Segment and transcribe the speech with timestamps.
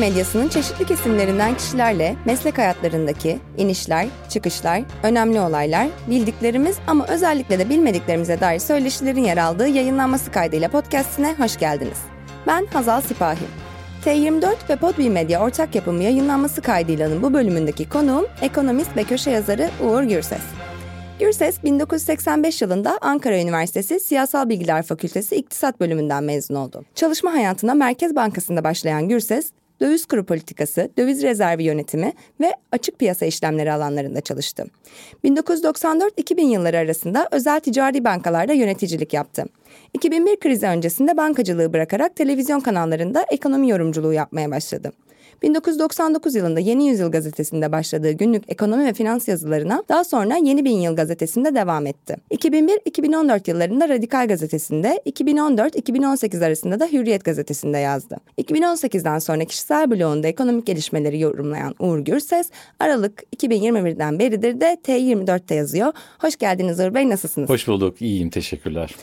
[0.00, 8.40] Medyasının çeşitli kesimlerinden kişilerle meslek hayatlarındaki inişler, çıkışlar, önemli olaylar, bildiklerimiz ama özellikle de bilmediklerimize
[8.40, 11.98] dair söyleşilerin yer aldığı yayınlanması kaydıyla podcastine hoş geldiniz.
[12.46, 13.44] Ben Hazal Sipahi.
[14.04, 19.70] T24 ve Podbi Medya ortak yapımı yayınlanması kaydıyla bu bölümündeki konuğum ekonomist ve köşe yazarı
[19.82, 20.42] Uğur Gürses.
[21.18, 26.84] Gürses 1985 yılında Ankara Üniversitesi Siyasal Bilgiler Fakültesi İktisat Bölümünden mezun oldu.
[26.94, 33.26] Çalışma hayatına Merkez Bankası'nda başlayan Gürses, döviz kuru politikası, döviz rezervi yönetimi ve açık piyasa
[33.26, 34.64] işlemleri alanlarında çalıştı.
[35.24, 39.44] 1994-2000 yılları arasında özel ticari bankalarda yöneticilik yaptı.
[39.94, 44.92] 2001 krizi öncesinde bankacılığı bırakarak televizyon kanallarında ekonomi yorumculuğu yapmaya başladı.
[45.42, 50.80] 1999 yılında Yeni Yüzyıl gazetesinde başladığı günlük ekonomi ve finans yazılarına daha sonra Yeni Bin
[50.80, 52.16] Yıl gazetesinde devam etti.
[52.30, 58.16] 2001-2014 yıllarında Radikal gazetesinde, 2014-2018 arasında da Hürriyet gazetesinde yazdı.
[58.38, 65.92] 2018'den sonra kişisel blogunda ekonomik gelişmeleri yorumlayan Uğur Gürses, Aralık 2021'den beridir de T24'te yazıyor.
[66.18, 67.48] Hoş geldiniz Uğur Bey, nasılsınız?
[67.50, 68.94] Hoş bulduk, iyiyim, teşekkürler.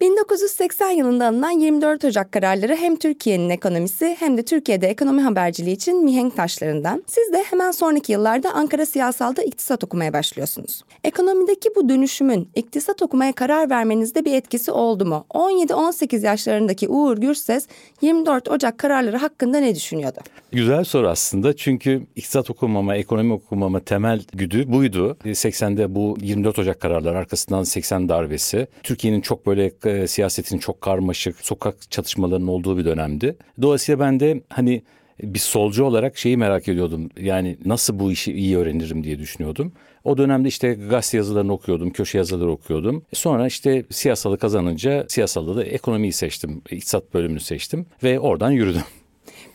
[0.00, 6.04] 1980 yılında alınan 24 Ocak kararları hem Türkiye'nin ekonomisi hem de Türkiye'de ekonomi haberciliği için
[6.04, 7.04] mihenk taşlarından.
[7.06, 10.82] Siz de hemen sonraki yıllarda Ankara Siyasal'da iktisat okumaya başlıyorsunuz.
[11.04, 15.26] Ekonomideki bu dönüşümün iktisat okumaya karar vermenizde bir etkisi oldu mu?
[15.30, 17.66] 17-18 yaşlarındaki Uğur Gürses
[18.00, 20.20] 24 Ocak kararları hakkında ne düşünüyordu?
[20.52, 25.16] Güzel soru aslında çünkü iktisat okumama, ekonomi okumama temel güdü buydu.
[25.24, 28.66] 80'de bu 24 Ocak kararları arkasından 80 darbesi.
[28.82, 33.36] Türkiye'nin çok böyle e, siyasetin çok karmaşık, sokak çatışmalarının olduğu bir dönemdi.
[33.62, 34.82] Dolayısıyla ben de hani
[35.22, 37.08] bir solcu olarak şeyi merak ediyordum.
[37.20, 39.72] Yani nasıl bu işi iyi öğrenirim diye düşünüyordum.
[40.04, 43.04] O dönemde işte gazete yazılarını okuyordum, köşe yazıları okuyordum.
[43.12, 48.82] Sonra işte siyasalı kazanınca siyasalda da ekonomiyi seçtim, iktisat bölümünü seçtim ve oradan yürüdüm.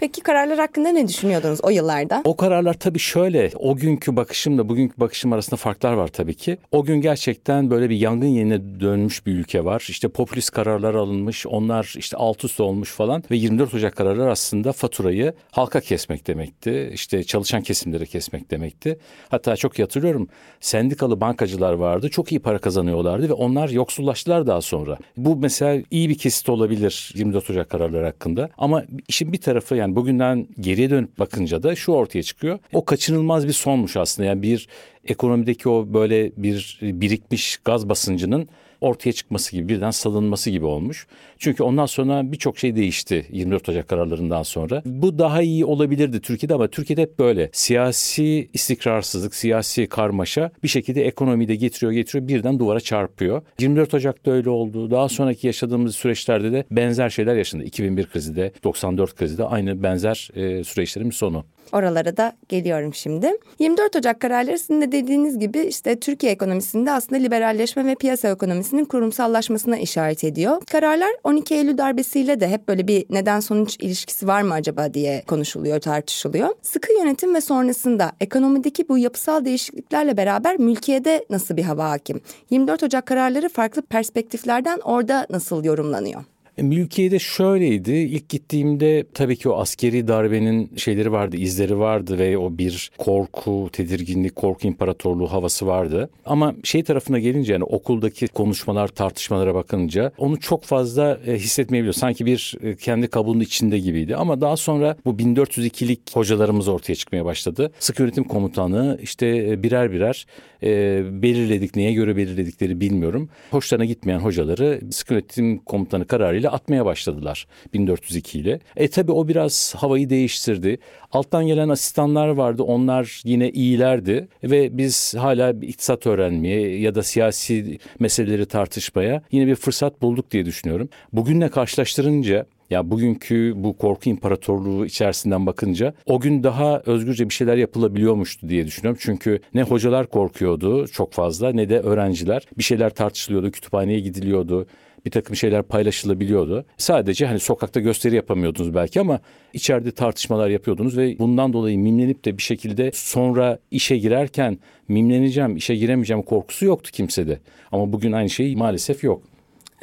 [0.01, 2.21] Peki kararlar hakkında ne düşünüyordunuz o yıllarda?
[2.25, 3.51] O kararlar tabii şöyle.
[3.55, 6.57] O günkü bakışımla bugünkü bakışım arasında farklar var tabii ki.
[6.71, 9.85] O gün gerçekten böyle bir yangın yerine dönmüş bir ülke var.
[9.89, 11.45] İşte popülist kararlar alınmış.
[11.47, 13.23] Onlar işte alt üst olmuş falan.
[13.31, 16.91] Ve 24 Ocak kararlar aslında faturayı halka kesmek demekti.
[16.93, 18.99] İşte çalışan kesimlere kesmek demekti.
[19.29, 20.27] Hatta çok hatırlıyorum.
[20.59, 22.09] Sendikalı bankacılar vardı.
[22.09, 24.97] Çok iyi para kazanıyorlardı ve onlar yoksullaştılar daha sonra.
[25.17, 28.49] Bu mesela iyi bir kesit olabilir 24 Ocak kararları hakkında.
[28.57, 32.59] Ama işin bir tarafı yani bugünden geriye dönüp bakınca da şu ortaya çıkıyor.
[32.73, 34.27] O kaçınılmaz bir sonmuş aslında.
[34.27, 34.67] Yani bir
[35.05, 38.49] ekonomideki o böyle bir birikmiş gaz basıncının
[38.81, 41.07] ortaya çıkması gibi birden salınması gibi olmuş.
[41.39, 44.81] Çünkü ondan sonra birçok şey değişti 24 Ocak kararlarından sonra.
[44.85, 51.05] Bu daha iyi olabilirdi Türkiye'de ama Türkiye'de hep böyle siyasi istikrarsızlık, siyasi karmaşa bir şekilde
[51.05, 53.41] ekonomiyi de getiriyor getiriyor birden duvara çarpıyor.
[53.59, 54.91] 24 Ocak'ta öyle oldu.
[54.91, 57.63] Daha sonraki yaşadığımız süreçlerde de benzer şeyler yaşandı.
[57.63, 61.45] 2001 krizi de 94 krizi de aynı benzer e, süreçlerin sonu.
[61.71, 63.31] Oralara da geliyorum şimdi.
[63.59, 68.27] 24 Ocak kararları sizin de dediğiniz gibi işte Türkiye ekonomisinde aslında liberalleşme ve piyasa
[68.71, 70.61] ekonomisinin kurumsallaşmasına işaret ediyor.
[70.71, 75.23] Kararlar 12 Eylül darbesiyle de hep böyle bir neden sonuç ilişkisi var mı acaba diye
[75.27, 76.49] konuşuluyor, tartışılıyor.
[76.61, 82.21] Sıkı yönetim ve sonrasında ekonomideki bu yapısal değişikliklerle beraber mülkiyede nasıl bir hava hakim?
[82.49, 86.23] 24 Ocak kararları farklı perspektiflerden orada nasıl yorumlanıyor?
[86.61, 87.91] E, mülkiyede şöyleydi.
[87.91, 93.69] İlk gittiğimde tabii ki o askeri darbenin şeyleri vardı, izleri vardı ve o bir korku,
[93.73, 96.09] tedirginlik, korku imparatorluğu havası vardı.
[96.25, 101.93] Ama şey tarafına gelince yani okuldaki konuşmalar, tartışmalara bakınca onu çok fazla e, hissetmeyebiliyor.
[101.93, 104.15] Sanki bir e, kendi kabuğunun içinde gibiydi.
[104.15, 107.71] Ama daha sonra bu 1402'lik hocalarımız ortaya çıkmaya başladı.
[107.79, 110.25] Sık yönetim komutanı işte birer birer
[110.63, 111.75] e, belirledik.
[111.75, 113.29] Neye göre belirledikleri bilmiyorum.
[113.51, 118.59] Hoşlarına gitmeyen hocaları sık yönetim komutanı kararıyla atmaya başladılar 1402 ile.
[118.75, 120.77] E tabi o biraz havayı değiştirdi.
[121.11, 127.79] Alttan gelen asistanlar vardı onlar yine iyilerdi ve biz hala iktisat öğrenmeye ya da siyasi
[127.99, 130.89] meseleleri tartışmaya yine bir fırsat bulduk diye düşünüyorum.
[131.13, 137.57] Bugünle karşılaştırınca ya bugünkü bu korku imparatorluğu içerisinden bakınca o gün daha özgürce bir şeyler
[137.57, 138.99] yapılabiliyormuştu diye düşünüyorum.
[139.01, 142.45] Çünkü ne hocalar korkuyordu çok fazla ne de öğrenciler.
[142.57, 144.67] Bir şeyler tartışılıyordu, kütüphaneye gidiliyordu
[145.05, 146.65] bir takım şeyler paylaşılabiliyordu.
[146.77, 149.19] Sadece hani sokakta gösteri yapamıyordunuz belki ama
[149.53, 154.57] içeride tartışmalar yapıyordunuz ve bundan dolayı mimlenip de bir şekilde sonra işe girerken
[154.87, 157.39] mimleneceğim, işe giremeyeceğim korkusu yoktu kimsede.
[157.71, 159.23] Ama bugün aynı şey maalesef yok.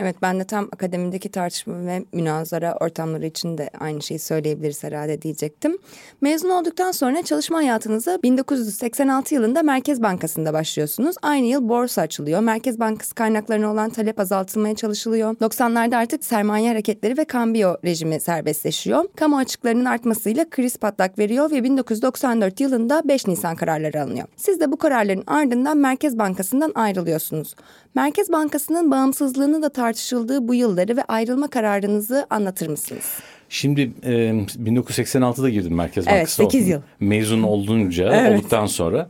[0.01, 5.23] Evet ben de tam akademideki tartışma ve münazara ortamları için de aynı şeyi söyleyebiliriz herhalde
[5.23, 5.79] diyecektim.
[6.21, 11.17] Mezun olduktan sonra çalışma hayatınıza 1986 yılında Merkez Bankası'nda başlıyorsunuz.
[11.23, 12.41] Aynı yıl borsa açılıyor.
[12.41, 15.35] Merkez Bankası kaynaklarına olan talep azaltılmaya çalışılıyor.
[15.35, 19.05] 90'larda artık sermaye hareketleri ve kambiyo rejimi serbestleşiyor.
[19.17, 24.27] Kamu açıklarının artmasıyla kriz patlak veriyor ve 1994 yılında 5 Nisan kararları alınıyor.
[24.37, 27.55] Siz de bu kararların ardından Merkez Bankası'ndan ayrılıyorsunuz.
[27.95, 33.05] Merkez Bankası'nın bağımsızlığını da tartışıldığı bu yılları ve ayrılma kararınızı anlatır mısınız?
[33.49, 36.47] Şimdi e, 1986'da girdim Merkez Bankası'na.
[36.47, 36.81] Evet 8 yıl.
[37.01, 38.39] Mezun olunca, evet.
[38.39, 39.09] olduktan sonra.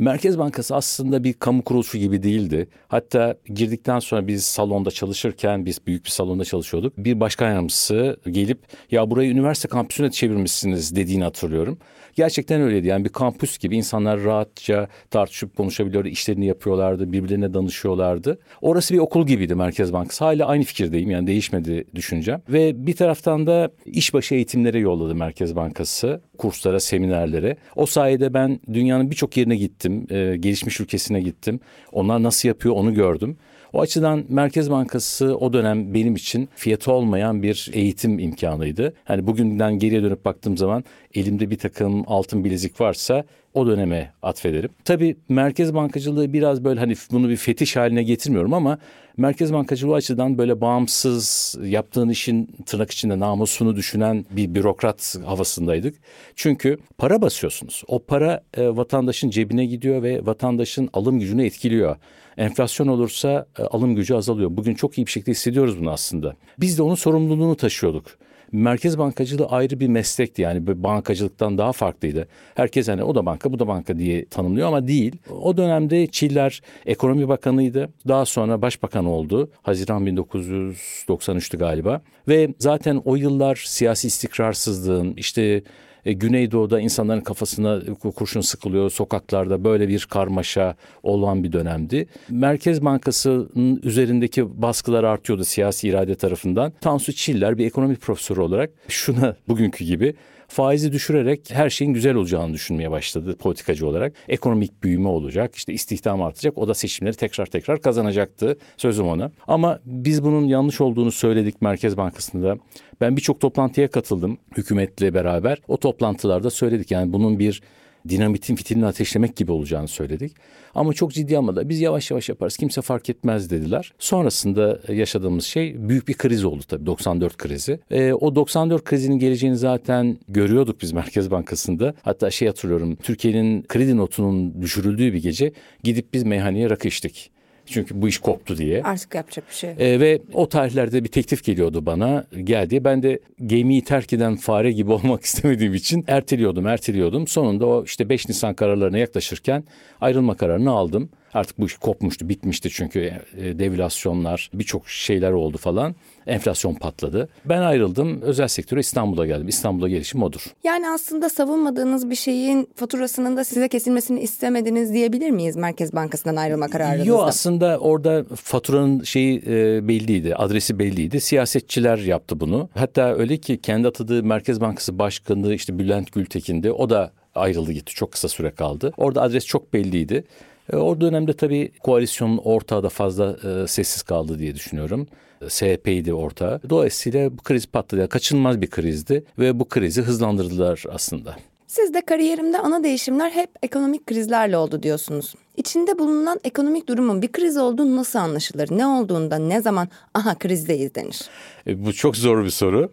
[0.00, 2.68] Merkez Bankası aslında bir kamu kuruluşu gibi değildi.
[2.88, 6.98] Hatta girdikten sonra biz salonda çalışırken biz büyük bir salonda çalışıyorduk.
[6.98, 8.58] Bir başkan yardımcısı gelip
[8.90, 11.78] ya burayı üniversite kampüsüne çevirmişsiniz dediğini hatırlıyorum.
[12.14, 12.86] Gerçekten öyleydi.
[12.86, 18.38] Yani bir kampüs gibi insanlar rahatça tartışıp konuşabiliyordu, işlerini yapıyorlardı, birbirlerine danışıyorlardı.
[18.60, 20.24] Orası bir okul gibiydi Merkez Bankası.
[20.24, 22.42] Hala aynı fikirdeyim yani değişmedi düşüncem.
[22.48, 26.20] Ve bir taraftan da işbaşı eğitimlere yolladı Merkez Bankası.
[26.38, 27.56] Kurslara, seminerlere.
[27.76, 29.89] O sayede ben dünyanın birçok yerine gittim.
[30.10, 31.60] E, gelişmiş ülkesine gittim.
[31.92, 33.36] Onlar nasıl yapıyor onu gördüm.
[33.72, 38.94] O açıdan Merkez Bankası o dönem benim için fiyatı olmayan bir eğitim imkanıydı.
[39.04, 40.84] Hani bugünden geriye dönüp baktığım zaman
[41.14, 44.70] elimde bir takım altın bilezik varsa o döneme atfederim.
[44.84, 48.78] Tabii merkez bankacılığı biraz böyle hani bunu bir fetiş haline getirmiyorum ama
[49.16, 55.94] merkez bankacılığı açıdan böyle bağımsız yaptığın işin tırnak içinde namusunu düşünen bir bürokrat havasındaydık.
[56.36, 57.82] Çünkü para basıyorsunuz.
[57.88, 61.96] O para e, vatandaşın cebine gidiyor ve vatandaşın alım gücünü etkiliyor.
[62.36, 64.50] Enflasyon olursa e, alım gücü azalıyor.
[64.56, 66.36] Bugün çok iyi bir şekilde hissediyoruz bunu aslında.
[66.58, 68.18] Biz de onun sorumluluğunu taşıyorduk.
[68.52, 72.28] Merkez bankacılığı ayrı bir meslekti yani bankacılıktan daha farklıydı.
[72.54, 75.16] Herkes hani o da banka bu da banka diye tanımlıyor ama değil.
[75.42, 77.88] O dönemde Çiller ekonomi bakanıydı.
[78.08, 79.50] Daha sonra başbakan oldu.
[79.62, 82.00] Haziran 1993'tü galiba.
[82.28, 85.62] Ve zaten o yıllar siyasi istikrarsızlığın işte
[86.04, 87.80] e, Güneydoğu'da insanların kafasına
[88.16, 92.06] kurşun sıkılıyor sokaklarda böyle bir karmaşa olan bir dönemdi.
[92.28, 96.72] Merkez Bankası'nın üzerindeki baskılar artıyordu siyasi irade tarafından.
[96.80, 100.14] Tansu Çiller bir ekonomi profesörü olarak şuna bugünkü gibi
[100.50, 104.12] faizi düşürerek her şeyin güzel olacağını düşünmeye başladı politikacı olarak.
[104.28, 106.58] Ekonomik büyüme olacak, işte istihdam artacak.
[106.58, 109.30] O da seçimleri tekrar tekrar kazanacaktı sözüm ona.
[109.48, 112.56] Ama biz bunun yanlış olduğunu söyledik Merkez Bankası'nda.
[113.00, 115.58] Ben birçok toplantıya katıldım hükümetle beraber.
[115.68, 117.62] O toplantılarda söyledik yani bunun bir
[118.08, 120.32] dinamitin fitilini ateşlemek gibi olacağını söyledik.
[120.74, 121.68] Ama çok ciddi almadı.
[121.68, 122.56] Biz yavaş yavaş yaparız.
[122.56, 123.92] Kimse fark etmez dediler.
[123.98, 127.80] Sonrasında yaşadığımız şey büyük bir kriz oldu tabii 94 krizi.
[127.90, 131.94] E, o 94 krizinin geleceğini zaten görüyorduk biz Merkez Bankası'nda.
[132.02, 132.96] Hatta şey hatırlıyorum.
[132.96, 137.30] Türkiye'nin kredi notunun düşürüldüğü bir gece gidip biz meyhaneye rakı içtik.
[137.70, 138.82] Çünkü bu iş koptu diye.
[138.82, 139.70] Artık yapacak bir şey.
[139.70, 142.84] E, ve o tarihlerde bir teklif geliyordu bana geldi.
[142.84, 147.26] Ben de gemiyi terk eden fare gibi olmak istemediğim için erteliyordum, erteliyordum.
[147.26, 149.64] Sonunda o işte 5 Nisan kararlarına yaklaşırken
[150.00, 151.10] ayrılma kararını aldım.
[151.34, 155.94] Artık bu iş kopmuştu, bitmişti çünkü e, devülasyonlar, birçok şeyler oldu falan.
[156.26, 157.28] Enflasyon patladı.
[157.44, 159.48] Ben ayrıldım, özel sektöre İstanbul'a geldim.
[159.48, 160.40] İstanbul'a gelişim odur.
[160.64, 166.68] Yani aslında savunmadığınız bir şeyin faturasının da size kesilmesini istemediniz diyebilir miyiz Merkez Bankası'ndan ayrılma
[166.68, 167.08] kararınızda?
[167.08, 171.20] Yok aslında orada faturanın şeyi e, belliydi, adresi belliydi.
[171.20, 172.68] Siyasetçiler yaptı bunu.
[172.74, 176.72] Hatta öyle ki kendi atadığı Merkez Bankası Başkanı işte Bülent Gültekin'di.
[176.72, 177.94] O da ayrıldı gitti.
[177.94, 178.92] Çok kısa süre kaldı.
[178.96, 180.24] Orada adres çok belliydi.
[180.72, 185.06] E, o dönemde tabii koalisyonun ortağı da fazla e, sessiz kaldı diye düşünüyorum.
[185.48, 186.60] SHP'ydi ortağı.
[186.70, 188.08] Dolayısıyla bu kriz patladı.
[188.08, 191.36] Kaçınılmaz bir krizdi ve bu krizi hızlandırdılar aslında.
[191.66, 195.34] Siz de kariyerimde ana değişimler hep ekonomik krizlerle oldu diyorsunuz.
[195.56, 198.68] İçinde bulunan ekonomik durumun bir kriz olduğu nasıl anlaşılır?
[198.70, 201.20] Ne olduğunda ne zaman aha krizdeyiz denir?
[201.66, 202.90] E, bu çok zor bir soru.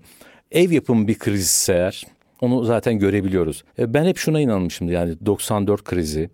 [0.51, 2.05] Ev yapımı bir kriz eğer
[2.41, 3.63] onu zaten görebiliyoruz.
[3.79, 6.29] E, ben hep şuna inanmışım yani 94 krizi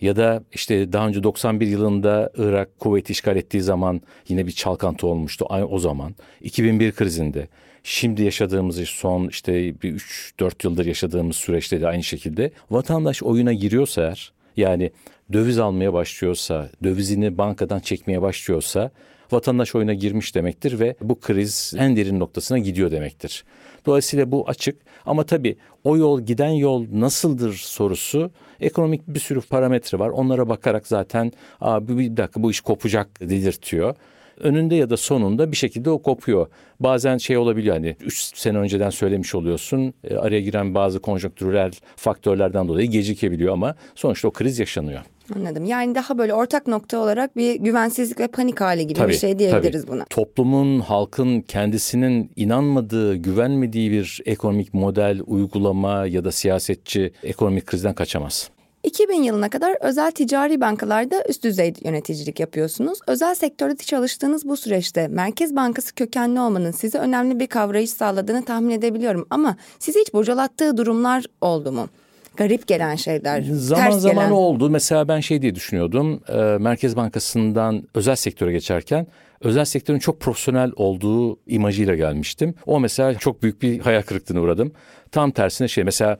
[0.00, 5.06] ya da işte daha önce 91 yılında Irak kuvveti işgal ettiği zaman yine bir çalkantı
[5.06, 6.14] olmuştu o zaman.
[6.40, 7.48] 2001 krizinde
[7.82, 14.02] şimdi yaşadığımız son işte bir 3-4 yıldır yaşadığımız süreçte de aynı şekilde vatandaş oyuna giriyorsa
[14.02, 14.90] eğer yani
[15.32, 18.90] döviz almaya başlıyorsa, dövizini bankadan çekmeye başlıyorsa
[19.32, 23.44] vatandaş oyuna girmiş demektir ve bu kriz en derin noktasına gidiyor demektir.
[23.86, 24.76] Dolayısıyla bu açık
[25.06, 30.08] ama tabii o yol giden yol nasıldır sorusu ekonomik bir sürü parametre var.
[30.08, 33.94] Onlara bakarak zaten Aa, bir dakika bu iş kopacak dedirtiyor.
[34.40, 36.46] önünde ya da sonunda bir şekilde o kopuyor.
[36.80, 39.94] Bazen şey olabiliyor hani 3 sene önceden söylemiş oluyorsun.
[40.04, 45.00] E, araya giren bazı konjonktürel faktörlerden dolayı gecikebiliyor ama sonuçta o kriz yaşanıyor.
[45.36, 45.64] Anladım.
[45.64, 49.38] Yani daha böyle ortak nokta olarak bir güvensizlik ve panik hali gibi tabii, bir şey
[49.38, 49.92] diyebiliriz tabii.
[49.92, 50.04] buna.
[50.04, 58.50] Toplumun, halkın kendisinin inanmadığı, güvenmediği bir ekonomik model, uygulama ya da siyasetçi ekonomik krizden kaçamaz.
[58.86, 62.98] 2000 yılına kadar özel ticari bankalarda üst düzey yöneticilik yapıyorsunuz.
[63.06, 68.70] Özel sektörde çalıştığınız bu süreçte Merkez Bankası kökenli olmanın size önemli bir kavrayış sağladığını tahmin
[68.70, 69.26] edebiliyorum.
[69.30, 71.88] Ama sizi hiç bocalattığı durumlar oldu mu?
[72.36, 73.42] Garip gelen şeyler.
[73.42, 74.30] Zaman ters zaman gelen.
[74.30, 74.70] oldu.
[74.70, 76.20] Mesela ben şey diye düşünüyordum.
[76.28, 79.06] E, Merkez Bankası'ndan özel sektöre geçerken
[79.40, 82.54] özel sektörün çok profesyonel olduğu imajıyla gelmiştim.
[82.66, 84.72] O mesela çok büyük bir hayal kırıklığına uğradım.
[85.12, 86.18] Tam tersine şey mesela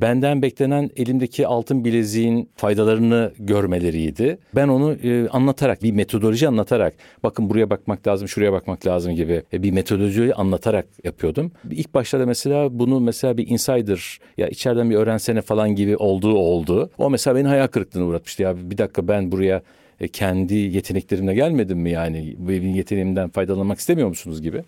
[0.00, 4.38] benden beklenen elimdeki altın bileziğin faydalarını görmeleriydi.
[4.54, 9.42] Ben onu e, anlatarak, bir metodoloji anlatarak, bakın buraya bakmak lazım, şuraya bakmak lazım gibi
[9.52, 11.52] e, bir metodolojiyi anlatarak yapıyordum.
[11.70, 16.90] İlk başlarda mesela bunu mesela bir insider ya içeriden bir öğrensene falan gibi olduğu oldu.
[16.98, 18.42] O mesela beni hayal kırıklığına uğratmıştı.
[18.42, 19.62] Ya bir dakika ben buraya
[20.00, 22.36] e, kendi yeteneklerimle gelmedim mi yani?
[22.38, 24.62] Benim yeteneğimden faydalanmak istemiyor musunuz gibi.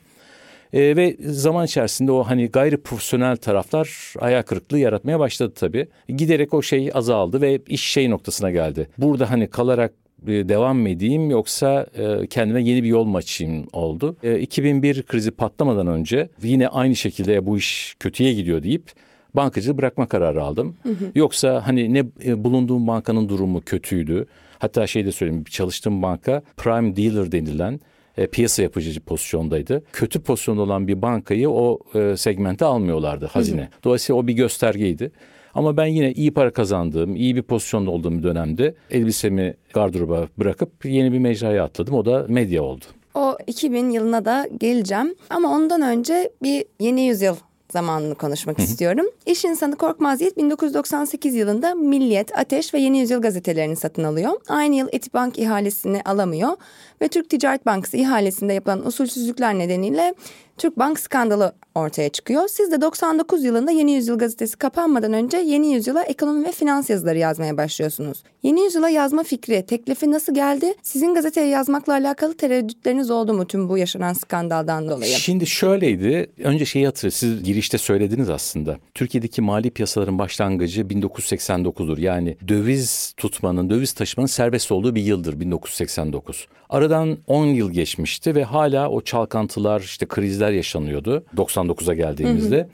[0.75, 5.87] E, ve zaman içerisinde o hani gayri profesyonel taraflar ayağı kırıklığı yaratmaya başladı tabii.
[6.09, 8.89] Giderek o şey azaldı ve iş şey noktasına geldi.
[8.99, 9.93] Burada hani kalarak
[10.27, 14.17] e, devam mı edeyim yoksa e, kendime yeni bir yol mu açayım oldu.
[14.23, 18.91] E, 2001 krizi patlamadan önce yine aynı şekilde bu iş kötüye gidiyor deyip
[19.35, 20.77] bankacılığı bırakma kararı aldım.
[20.83, 21.13] Hı hı.
[21.15, 24.27] Yoksa hani ne e, bulunduğum bankanın durumu kötüydü.
[24.59, 27.81] Hatta şey de söyleyeyim çalıştığım banka prime dealer denilen
[28.17, 29.83] e, piyasa yapıcı pozisyondaydı.
[29.93, 33.61] Kötü pozisyonda olan bir bankayı o e, segmente almıyorlardı hazine.
[33.61, 33.83] Hı hı.
[33.85, 35.13] Dolayısıyla o bir göstergeydi.
[35.55, 40.85] Ama ben yine iyi para kazandığım, iyi bir pozisyonda olduğum bir dönemde elbisemi gardıroba bırakıp
[40.85, 41.95] yeni bir mecraya atladım.
[41.95, 42.85] O da medya oldu.
[43.15, 47.37] O 2000 yılına da geleceğim ama ondan önce bir yeni yüzyıl
[47.73, 49.07] zamanını konuşmak istiyorum.
[49.27, 54.33] İş insanı Korkmaz Yiğit 1998 yılında Milliyet, Ateş ve Yeni Yüzyıl gazetelerini satın alıyor.
[54.49, 56.57] Aynı yıl Etibank ihalesini alamıyor
[57.05, 60.15] ve Türk Ticaret Bankası ihalesinde yapılan usulsüzlükler nedeniyle
[60.59, 62.49] Türk Bank skandalı ortaya çıkıyor.
[62.49, 67.19] Siz de 99 yılında Yeni Yüzyıl gazetesi kapanmadan önce Yeni Yüzyıl'a ekonomi ve finans yazıları
[67.19, 68.23] yazmaya başlıyorsunuz.
[68.43, 70.75] Yeni Yüzyıl'a yazma fikri, teklifi nasıl geldi?
[70.83, 75.15] Sizin gazeteye yazmakla alakalı tereddütleriniz oldu mu tüm bu yaşanan skandaldan dolayı?
[75.15, 76.31] Şimdi şöyleydi.
[76.45, 77.15] Önce şeyi hatırlayın.
[77.15, 78.79] Siz girişte söylediniz aslında.
[78.95, 82.01] Türkiye'deki mali piyasaların başlangıcı 1989'dur.
[82.01, 86.47] Yani döviz tutmanın, döviz taşımanın serbest olduğu bir yıldır 1989.
[86.95, 92.57] Aradan 10 yıl geçmişti ve hala o çalkantılar, işte krizler yaşanıyordu 99'a geldiğimizde.
[92.59, 92.69] Hı hı.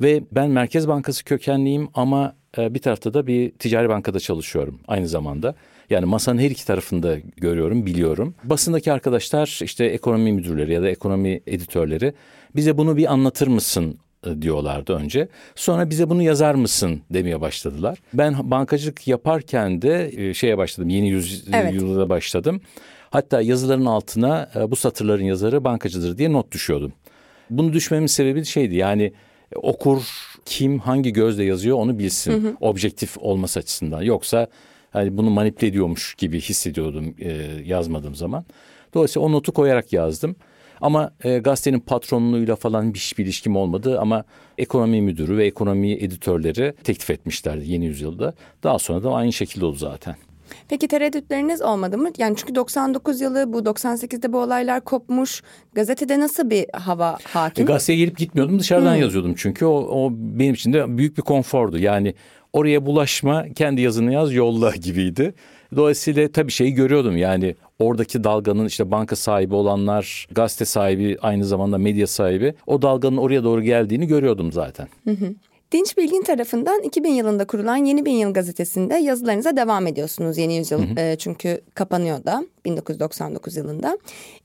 [0.00, 5.08] Ve ben Merkez Bankası kökenliyim ama e, bir tarafta da bir ticari bankada çalışıyorum aynı
[5.08, 5.54] zamanda.
[5.90, 8.34] Yani masanın her iki tarafında görüyorum, biliyorum.
[8.44, 12.12] Basındaki arkadaşlar işte ekonomi müdürleri ya da ekonomi editörleri
[12.56, 15.28] bize bunu bir anlatır mısın e, diyorlardı önce.
[15.54, 17.98] Sonra bize bunu yazar mısın demeye başladılar.
[18.14, 20.88] Ben bankacılık yaparken de e, şeye başladım.
[20.88, 22.08] Yeni yüzyılda evet.
[22.08, 22.60] başladım.
[23.14, 26.92] Hatta yazıların altına e, bu satırların yazarı bankacıdır diye not düşüyordum.
[27.50, 29.12] Bunu düşmemin sebebi şeydi yani
[29.54, 30.02] okur
[30.44, 32.32] kim hangi gözle yazıyor onu bilsin.
[32.32, 32.56] Hı hı.
[32.60, 34.02] Objektif olması açısından.
[34.02, 34.46] Yoksa
[34.90, 37.32] hani bunu manipüle ediyormuş gibi hissediyordum e,
[37.64, 38.44] yazmadığım zaman.
[38.94, 40.36] Dolayısıyla o notu koyarak yazdım.
[40.80, 44.24] Ama e, gazetenin patronluğuyla falan bir, bir ilişkim olmadı ama
[44.58, 48.34] ekonomi müdürü ve ekonomi editörleri teklif etmişlerdi yeni yüzyılda.
[48.62, 50.16] Daha sonra da aynı şekilde oldu zaten.
[50.68, 52.10] Peki tereddütleriniz olmadı mı?
[52.18, 55.42] Yani çünkü 99 yılı bu 98'de bu olaylar kopmuş.
[55.74, 57.64] Gazetede nasıl bir hava hakim?
[57.64, 59.00] E, gazeteye gelip gitmiyordum dışarıdan hmm.
[59.00, 61.78] yazıyordum çünkü o, o benim için de büyük bir konfordu.
[61.78, 62.14] Yani
[62.52, 65.34] oraya bulaşma kendi yazını yaz yolla gibiydi.
[65.76, 71.78] Dolayısıyla tabii şeyi görüyordum yani oradaki dalganın işte banka sahibi olanlar, gazete sahibi aynı zamanda
[71.78, 74.88] medya sahibi o dalganın oraya doğru geldiğini görüyordum zaten.
[75.04, 75.34] Hı hı.
[75.74, 80.82] Dinç Bilgin tarafından 2000 yılında kurulan Yeni Bin Yıl gazetesinde yazılarınıza devam ediyorsunuz Yeni Yüzyıl.
[80.82, 81.00] Hı hı.
[81.00, 83.98] E, çünkü kapanıyor da 1999 yılında.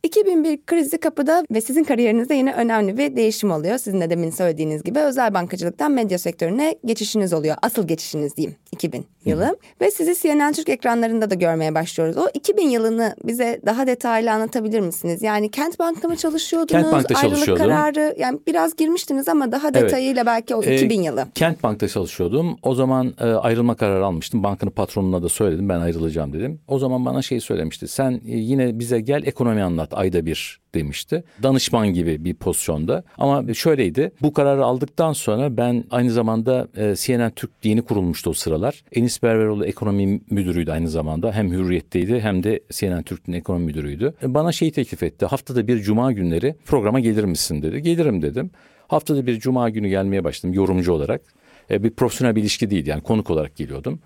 [0.04, 3.78] 2001 krizi kapıda ve sizin kariyerinizde yine önemli bir değişim oluyor.
[3.78, 7.56] Sizin de demin söylediğiniz gibi özel bankacılıktan medya sektörüne geçişiniz oluyor.
[7.62, 9.46] Asıl geçişiniz diyeyim 2000 yılı.
[9.46, 9.56] Hı.
[9.82, 12.18] Ve sizi CNN Türk ekranlarında da görmeye başlıyoruz.
[12.18, 15.22] O 2000 yılını bize daha detaylı anlatabilir misiniz?
[15.22, 16.82] Yani Kent Bank'ta mı çalışıyordunuz?
[16.82, 17.66] Kent Bank'ta Ayrılık çalışıyordum.
[17.66, 20.26] kararı yani biraz girmiştiniz ama daha detayıyla evet.
[20.26, 21.28] belki o ee, 2000 yılı.
[21.36, 22.58] Kent Bank'ta çalışıyordum.
[22.64, 24.44] O zaman e, ayrılma kararı almıştım.
[24.44, 26.60] Bankın patronuna da söyledim ben ayrılacağım dedim.
[26.68, 27.88] O zaman bana şey söylemişti.
[27.88, 31.24] Sen sen e, yine bize gel ekonomi anlat ayda bir demişti.
[31.44, 33.04] Danışman gibi bir pozisyonda.
[33.18, 34.12] Ama şöyleydi.
[34.22, 38.84] Bu kararı aldıktan sonra ben aynı zamanda e, CNN Türk yeni kurulmuştu o sıralar.
[38.92, 41.32] Enis Berberoğlu ekonomi müdürüydü aynı zamanda.
[41.32, 44.14] Hem Hürriyet'teydi hem de CNN Türk'ün ekonomi müdürüydü.
[44.24, 45.26] E, bana şeyi teklif etti.
[45.26, 47.82] Haftada bir cuma günleri programa gelir misin dedi.
[47.82, 48.52] Gelirim dedim.
[48.88, 51.22] Haftada bir cuma günü gelmeye başladım yorumcu olarak.
[51.70, 54.00] Bir profesyonel bir ilişki değil yani konuk olarak geliyordum.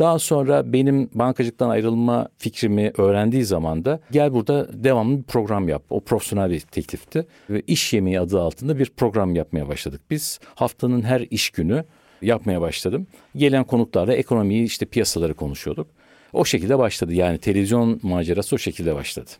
[0.00, 5.82] Daha sonra benim bankacılıktan ayrılma fikrimi öğrendiği zaman da gel burada devamlı bir program yap.
[5.90, 7.26] O profesyonel bir teklifti.
[7.50, 10.00] Ve iş yemeği adı altında bir program yapmaya başladık.
[10.10, 11.84] Biz haftanın her iş günü
[12.22, 13.06] yapmaya başladım.
[13.36, 15.86] Gelen konuklarla ekonomiyi işte piyasaları konuşuyorduk.
[16.32, 19.30] O şekilde başladı yani televizyon macerası o şekilde başladı.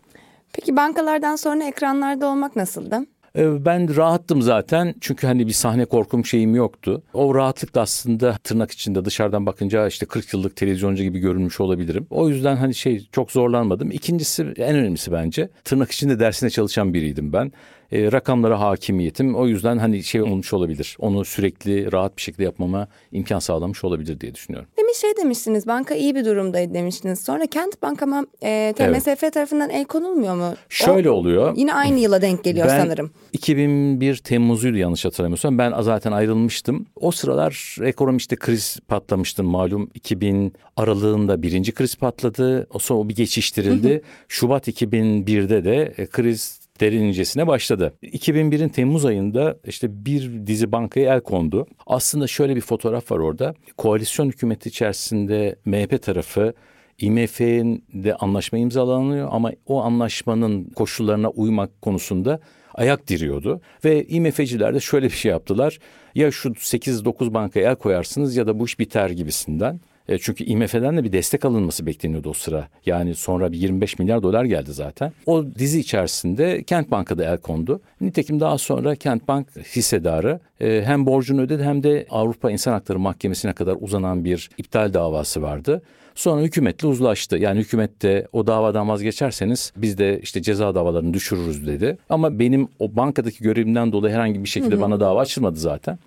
[0.52, 3.06] Peki bankalardan sonra ekranlarda olmak nasıldı?
[3.36, 7.02] Ee, ben rahattım zaten çünkü hani bir sahne korkum şeyim yoktu.
[7.12, 12.06] O rahatlık da aslında tırnak içinde dışarıdan bakınca işte 40 yıllık televizyoncu gibi görünmüş olabilirim.
[12.10, 13.90] O yüzden hani şey çok zorlanmadım.
[13.90, 17.52] İkincisi en önemlisi bence tırnak içinde dersine çalışan biriydim ben
[17.92, 19.34] e, rakamlara hakimiyetim.
[19.34, 20.96] O yüzden hani şey olmuş olabilir.
[20.98, 24.68] Onu sürekli rahat bir şekilde yapmama imkan sağlamış olabilir diye düşünüyorum.
[24.78, 27.20] Demin şey demiştiniz banka iyi bir durumdaydı demiştiniz.
[27.20, 29.34] Sonra Kent Bankama e, TMSF evet.
[29.34, 30.54] tarafından el konulmuyor mu?
[30.68, 31.52] Şöyle o, oluyor.
[31.56, 33.10] Yine aynı yıla denk geliyor ben, sanırım.
[33.32, 35.58] 2001 Temmuz'uydu yanlış hatırlamıyorsam.
[35.58, 36.86] Ben zaten ayrılmıştım.
[36.96, 39.90] O sıralar ekonomi işte kriz patlamıştı malum.
[39.94, 42.66] 2000 aralığında birinci kriz patladı.
[42.74, 44.02] O sonra o bir geçiştirildi.
[44.28, 47.94] Şubat 2001'de de e, kriz derin incesine başladı.
[48.02, 51.66] 2001'in Temmuz ayında işte bir dizi bankaya el kondu.
[51.86, 53.54] Aslında şöyle bir fotoğraf var orada.
[53.76, 56.54] Koalisyon hükümeti içerisinde MHP tarafı
[56.98, 62.40] IMF'nin de anlaşma imzalanıyor ama o anlaşmanın koşullarına uymak konusunda
[62.74, 63.60] ayak diriyordu.
[63.84, 65.78] Ve IMF'ciler de şöyle bir şey yaptılar.
[66.14, 69.80] Ya şu 8-9 bankaya el koyarsınız ya da bu iş biter gibisinden.
[70.10, 72.68] E, çünkü IMF'den de bir destek alınması bekleniyordu o sıra.
[72.86, 75.12] Yani sonra bir 25 milyar dolar geldi zaten.
[75.26, 77.80] O dizi içerisinde Kent Banka'da el kondu.
[78.00, 82.98] Nitekim daha sonra Kent Bank hissedarı e, hem borcunu ödedi hem de Avrupa İnsan Hakları
[82.98, 85.82] Mahkemesi'ne kadar uzanan bir iptal davası vardı.
[86.14, 87.36] Sonra hükümetle uzlaştı.
[87.36, 91.98] Yani hükümette o davadan vazgeçerseniz biz de işte ceza davalarını düşürürüz dedi.
[92.08, 94.80] Ama benim o bankadaki görevimden dolayı herhangi bir şekilde hı hı.
[94.80, 95.98] bana dava açılmadı zaten.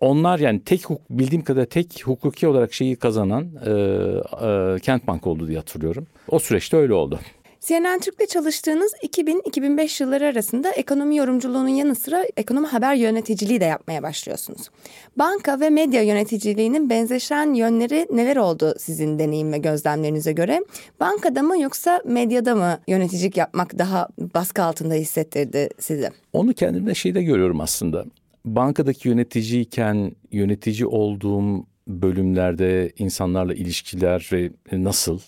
[0.00, 5.48] Onlar yani tek bildiğim kadar tek hukuki olarak şeyi kazanan e, e, Kent Bank oldu
[5.48, 6.06] diye hatırlıyorum.
[6.28, 7.20] O süreçte öyle oldu.
[7.60, 14.02] CNN Türk'te çalıştığınız 2000-2005 yılları arasında ekonomi yorumculuğunun yanı sıra ekonomi haber yöneticiliği de yapmaya
[14.02, 14.70] başlıyorsunuz.
[15.16, 20.64] Banka ve medya yöneticiliğinin benzeşen yönleri neler oldu sizin deneyim ve gözlemlerinize göre?
[21.00, 26.10] Bankada mı yoksa medyada mı yöneticilik yapmak daha baskı altında hissettirdi sizi?
[26.32, 28.04] Onu kendimde şeyde görüyorum aslında
[28.44, 35.20] bankadaki yöneticiyken yönetici olduğum bölümlerde insanlarla ilişkiler ve nasıl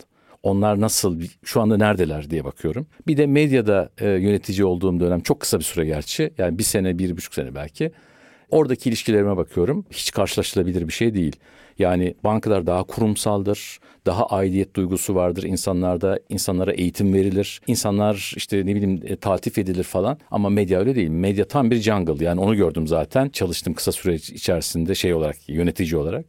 [0.42, 2.86] onlar nasıl şu anda neredeler diye bakıyorum.
[3.06, 6.98] Bir de medyada e, yönetici olduğum dönem çok kısa bir süre gerçi yani bir sene
[6.98, 7.92] bir buçuk sene belki.
[8.50, 11.36] Oradaki ilişkilerime bakıyorum hiç karşılaşılabilir bir şey değil.
[11.78, 17.60] Yani bankalar daha kurumsaldır, daha aidiyet duygusu vardır insanlarda, insanlara eğitim verilir.
[17.66, 21.08] İnsanlar işte ne bileyim e, tatif edilir falan ama medya öyle değil.
[21.08, 23.28] Medya tam bir jungle yani onu gördüm zaten.
[23.28, 26.24] Çalıştım kısa süre içerisinde şey olarak, yönetici olarak.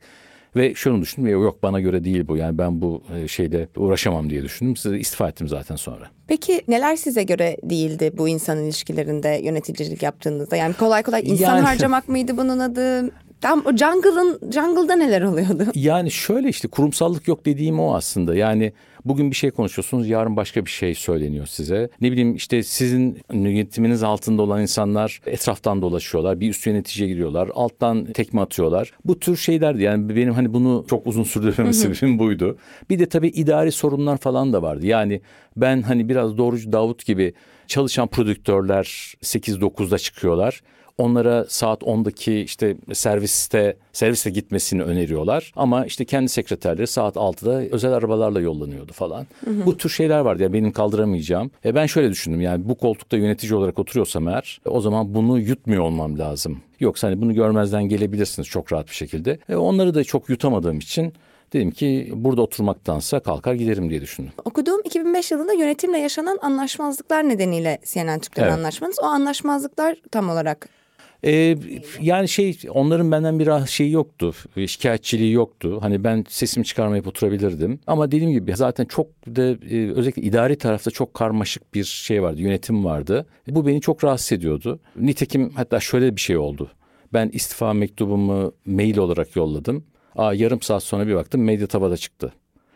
[0.55, 4.43] Ve şunu düşündüm yok bana göre değil bu yani ben bu e, şeyle uğraşamam diye
[4.43, 4.75] düşündüm.
[4.75, 6.09] Size istifa ettim zaten sonra.
[6.27, 10.55] Peki neler size göre değildi bu insan ilişkilerinde yöneticilik yaptığınızda?
[10.55, 11.65] Yani kolay kolay insan yani...
[11.65, 13.11] harcamak mıydı bunun adı?
[13.43, 15.63] Tam o jungle'ın jungle'da neler oluyordu?
[15.75, 18.35] Yani şöyle işte kurumsallık yok dediğim o aslında.
[18.35, 18.73] Yani
[19.05, 21.89] bugün bir şey konuşuyorsunuz yarın başka bir şey söyleniyor size.
[22.01, 26.39] Ne bileyim işte sizin yönetiminiz altında olan insanlar etraftan dolaşıyorlar.
[26.39, 27.49] Bir üst yöneticiye giriyorlar.
[27.53, 28.91] Alttan tekme atıyorlar.
[29.05, 29.83] Bu tür şeylerdi.
[29.83, 32.57] Yani benim hani bunu çok uzun sürdürmeme sebebim buydu.
[32.89, 34.85] Bir de tabii idari sorunlar falan da vardı.
[34.85, 35.21] Yani
[35.57, 37.33] ben hani biraz doğrucu Davut gibi
[37.67, 40.61] çalışan prodüktörler 8-9'da çıkıyorlar.
[40.97, 45.51] Onlara saat 10'daki işte serviste servise gitmesini öneriyorlar.
[45.55, 49.27] Ama işte kendi sekreterleri saat 6'da özel arabalarla yollanıyordu falan.
[49.45, 49.65] Hı hı.
[49.65, 51.51] Bu tür şeyler vardı yani benim kaldıramayacağım.
[51.65, 55.83] E ben şöyle düşündüm yani bu koltukta yönetici olarak oturuyorsam eğer o zaman bunu yutmuyor
[55.83, 56.61] olmam lazım.
[56.79, 59.39] Yoksa hani bunu görmezden gelebilirsiniz çok rahat bir şekilde.
[59.49, 61.13] E onları da çok yutamadığım için
[61.53, 64.31] Dedim ki burada oturmaktansa kalkar giderim diye düşündüm.
[64.45, 68.53] Okuduğum 2005 yılında yönetimle yaşanan anlaşmazlıklar nedeniyle CNN Türk'ten evet.
[68.53, 68.99] anlaşmanız.
[68.99, 70.69] O anlaşmazlıklar tam olarak
[71.25, 71.57] ee,
[72.01, 74.33] yani şey onların benden bir şey yoktu.
[74.67, 75.77] Şikayetçiliği yoktu.
[75.81, 77.79] Hani ben sesimi çıkarmayıp oturabilirdim.
[77.87, 82.41] Ama dediğim gibi zaten çok da e, özellikle idari tarafta çok karmaşık bir şey vardı.
[82.41, 83.25] Yönetim vardı.
[83.47, 84.79] Bu beni çok rahatsız ediyordu.
[84.95, 86.71] Nitekim hatta şöyle bir şey oldu.
[87.13, 89.83] Ben istifa mektubumu mail olarak yolladım.
[90.15, 92.33] Aa, yarım saat sonra bir baktım medya tabada çıktı.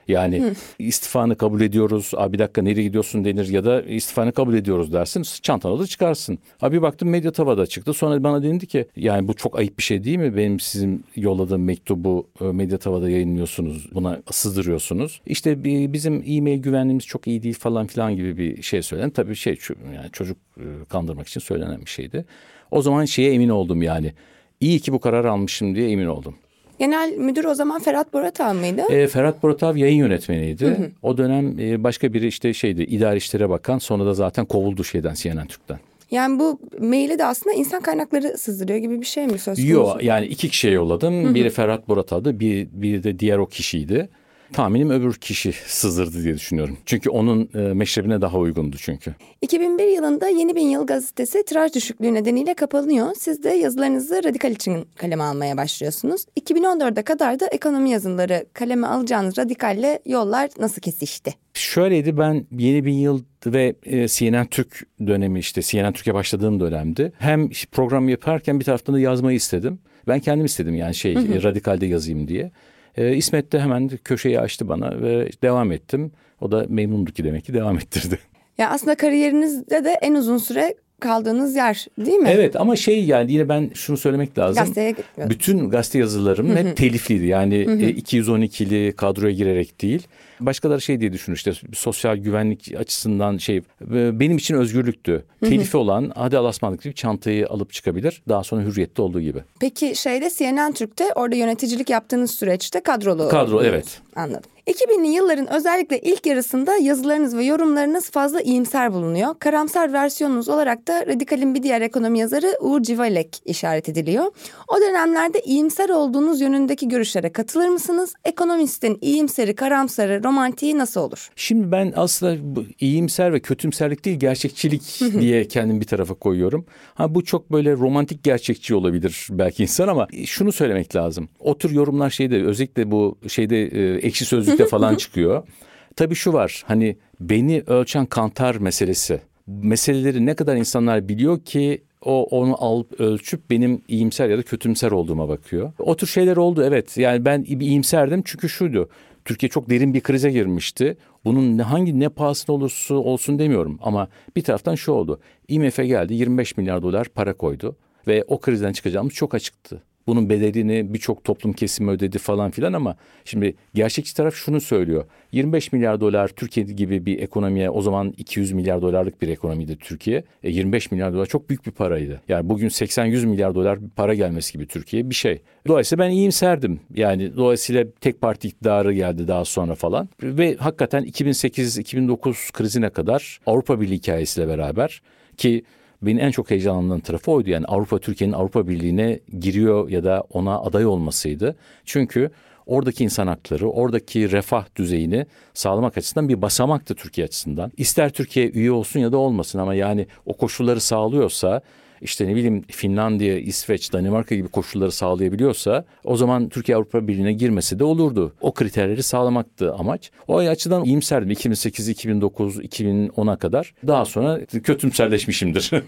[0.07, 0.53] Yani Hı.
[0.79, 2.11] istifanı kabul ediyoruz.
[2.17, 5.23] Abi bir dakika nereye gidiyorsun denir ya da istifanı kabul ediyoruz dersin.
[5.41, 6.39] Çantanı da çıkarsın.
[6.61, 7.93] Abi baktım medya tavada çıktı.
[7.93, 10.37] Sonra bana dendi ki yani bu çok ayıp bir şey değil mi?
[10.37, 13.89] Benim sizin yolladığım mektubu e, medya tavada yayınlıyorsunuz.
[13.93, 15.21] Buna sızdırıyorsunuz.
[15.25, 19.09] İşte bizim e-mail güvenliğimiz çok iyi değil falan filan gibi bir şey söyledim.
[19.09, 19.59] Tabii şey
[19.95, 22.25] yani çocuk e, kandırmak için söylenen bir şeydi.
[22.71, 24.13] O zaman şeye emin oldum yani.
[24.59, 26.35] İyi ki bu karar almışım diye emin oldum.
[26.79, 28.81] Genel müdür o zaman Ferhat Boratav mıydı?
[28.89, 30.65] E, Ferhat Boratav yayın yönetmeniydi.
[30.65, 30.91] Hı hı.
[31.01, 35.13] O dönem e, başka biri işte şeydi idari işlere bakan sonra da zaten kovuldu şeyden
[35.13, 35.79] CNN Türk'ten.
[36.11, 39.73] Yani bu maili de aslında insan kaynakları sızdırıyor gibi bir şey mi söz konusu?
[39.73, 41.23] Yok yani iki kişiye yolladım.
[41.23, 41.35] Hı hı.
[41.35, 44.09] Biri Ferhat Boratav'dı bir, bir de diğer o kişiydi.
[44.53, 46.77] Tahminim öbür kişi sızdırdı diye düşünüyorum.
[46.85, 49.15] Çünkü onun e, meşrebine daha uygundu çünkü.
[49.41, 53.07] 2001 yılında Yeni Bin Yıl gazetesi tiraj düşüklüğü nedeniyle kapanıyor.
[53.19, 56.25] Siz de yazılarınızı radikal için kaleme almaya başlıyorsunuz.
[56.39, 61.33] 2014'e kadar da ekonomi yazıları kaleme alacağınız radikalle yollar nasıl kesişti?
[61.53, 67.13] Şöyleydi ben Yeni Bin Yıl ve e, CNN Türk dönemi işte CNN Türk'e başladığım dönemdi.
[67.19, 69.79] Hem program yaparken bir taraftan da yazmayı istedim.
[70.07, 71.43] Ben kendim istedim yani şey hı hı.
[71.43, 72.51] radikalde yazayım diye.
[72.97, 76.11] E, İsmet de hemen köşeyi açtı bana ve devam ettim.
[76.41, 78.19] O da memnundu ki demek ki devam ettirdi.
[78.57, 82.29] Ya aslında kariyerinizde de en uzun süre kaldığınız yer değil mi?
[82.31, 84.63] Evet ama şey yani yine ben şunu söylemek lazım.
[84.63, 84.95] Gazeteye
[85.29, 87.25] Bütün gazete yazılarım hep telifliydi.
[87.25, 90.07] Yani e, 212'li kadroya girerek değil.
[90.39, 95.23] Başkaları şey diye düşünür işte sosyal güvenlik açısından şey benim için özgürlüktü.
[95.41, 98.21] Telifi olan hadi alasmanlık deyip çantayı alıp çıkabilir.
[98.29, 99.39] Daha sonra hürriyette olduğu gibi.
[99.59, 103.29] Peki şeyde CNN Türk'te orada yöneticilik yaptığınız süreçte kadrolu.
[103.29, 104.01] Kadro evet.
[104.15, 104.51] Anladım.
[104.67, 109.35] 2000'li yılların özellikle ilk yarısında yazılarınız ve yorumlarınız fazla iyimser bulunuyor.
[109.39, 114.25] Karamsar versiyonunuz olarak da Radikal'in bir diğer ekonomi yazarı Uğur Civalek işaret ediliyor.
[114.67, 118.13] O dönemlerde iyimser olduğunuz yönündeki görüşlere katılır mısınız?
[118.25, 121.29] Ekonomistin iyimseri, karamsarı, romantiği nasıl olur?
[121.35, 126.65] Şimdi ben aslında iyimser ve kötümserlik değil gerçekçilik diye kendim bir tarafa koyuyorum.
[126.93, 131.29] Ha bu çok böyle romantik gerçekçi olabilir belki insan ama şunu söylemek lazım.
[131.39, 135.47] O tür yorumlar şeyde özellikle bu şeyde e, ekşi sözlükte falan çıkıyor.
[135.95, 139.21] Tabii şu var hani beni ölçen kantar meselesi.
[139.47, 144.91] Meseleleri ne kadar insanlar biliyor ki o onu alıp ölçüp benim iyimser ya da kötümser
[144.91, 145.71] olduğuma bakıyor.
[145.79, 146.97] O tür şeyler oldu evet.
[146.97, 148.89] Yani ben iyimserdim çünkü şuydu.
[149.27, 150.97] Türkiye çok derin bir krize girmişti.
[151.25, 155.19] Bunun hangi ne pahasına olursa olsun demiyorum ama bir taraftan şu oldu.
[155.47, 157.75] IMF geldi 25 milyar dolar para koydu
[158.07, 159.83] ve o krizden çıkacağımız çok açıktı.
[160.07, 165.05] Bunun bedelini birçok toplum kesimi ödedi falan filan ama şimdi gerçekçi taraf şunu söylüyor.
[165.31, 170.23] 25 milyar dolar Türkiye gibi bir ekonomiye o zaman 200 milyar dolarlık bir ekonomiydi Türkiye.
[170.43, 172.21] E 25 milyar dolar çok büyük bir paraydı.
[172.29, 175.41] Yani bugün 80-100 milyar dolar para gelmesi gibi Türkiye bir şey.
[175.67, 176.79] Dolayısıyla ben iyimserdim.
[176.95, 180.09] Yani dolayısıyla tek parti iktidarı geldi daha sonra falan.
[180.23, 185.01] Ve hakikaten 2008-2009 krizine kadar Avrupa Birliği hikayesiyle beraber
[185.37, 185.63] ki
[186.01, 187.49] Beni en çok heyecanlandıran tarafı oydu.
[187.49, 191.55] Yani Avrupa Türkiye'nin Avrupa Birliği'ne giriyor ya da ona aday olmasıydı.
[191.85, 192.31] Çünkü
[192.65, 197.71] oradaki insan hakları, oradaki refah düzeyini sağlamak açısından bir basamaktı Türkiye açısından.
[197.77, 201.61] İster Türkiye üye olsun ya da olmasın ama yani o koşulları sağlıyorsa
[202.01, 207.79] işte ne bileyim Finlandiya, İsveç, Danimarka gibi koşulları sağlayabiliyorsa o zaman Türkiye Avrupa Birliği'ne girmesi
[207.79, 208.33] de olurdu.
[208.41, 210.11] O kriterleri sağlamaktı amaç.
[210.27, 213.73] O açıdan iyimserdim 2008, 2009, 2010'a kadar.
[213.87, 215.71] Daha sonra kötümserleşmişimdir.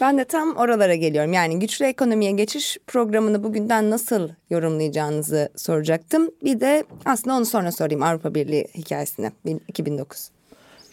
[0.00, 1.32] Ben de tam oralara geliyorum.
[1.32, 6.30] Yani güçlü ekonomiye geçiş programını bugünden nasıl yorumlayacağınızı soracaktım.
[6.44, 9.32] Bir de aslında onu sonra sorayım Avrupa Birliği hikayesine
[9.68, 10.28] 2009.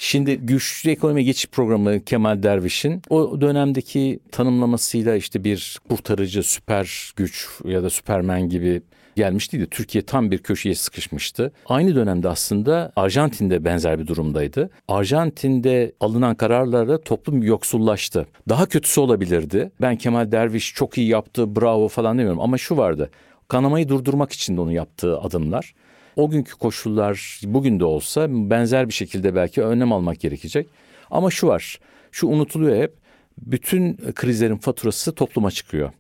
[0.02, 7.48] Şimdi güçlü ekonomi geçiş programı Kemal Derviş'in o dönemdeki tanımlamasıyla işte bir kurtarıcı süper güç
[7.66, 8.82] ya da süpermen gibi
[9.16, 9.68] gelmişti.
[9.72, 11.52] Türkiye tam bir köşeye sıkışmıştı.
[11.66, 14.70] Aynı dönemde aslında Arjantin'de benzer bir durumdaydı.
[14.88, 18.26] Arjantin'de alınan kararlarla toplum yoksullaştı.
[18.50, 19.72] Daha kötüsü olabilirdi.
[19.82, 23.10] Ben Kemal Derviş çok iyi yaptı, bravo falan demiyorum ama şu vardı.
[23.48, 25.74] Kanamayı durdurmak için de onu yaptığı adımlar
[26.20, 30.68] o günkü koşullar bugün de olsa benzer bir şekilde belki önlem almak gerekecek.
[31.12, 31.80] Ama şu var,
[32.12, 32.94] şu unutuluyor hep.
[33.38, 35.92] Bütün krizlerin faturası topluma çıkıyor.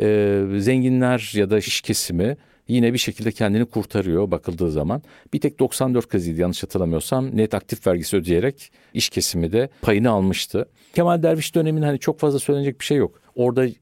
[0.00, 2.36] Ee, zenginler ya da iş kesimi
[2.68, 5.02] yine bir şekilde kendini kurtarıyor bakıldığı zaman.
[5.32, 10.68] Bir tek 94 kriziydi yanlış hatırlamıyorsam net aktif vergisi ödeyerek iş kesimi de payını almıştı.
[10.94, 13.20] Kemal Derviş döneminde hani çok fazla söylenecek bir şey yok.
[13.34, 13.72] Orada e,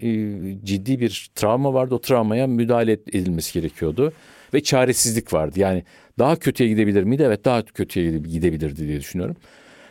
[0.64, 1.94] ciddi bir travma vardı.
[1.94, 4.12] O travmaya müdahale edilmesi gerekiyordu
[4.54, 5.60] ve çaresizlik vardı.
[5.60, 5.84] Yani
[6.18, 7.22] daha kötüye gidebilir miydi?
[7.26, 9.36] Evet daha kötüye gidebilirdi diye düşünüyorum.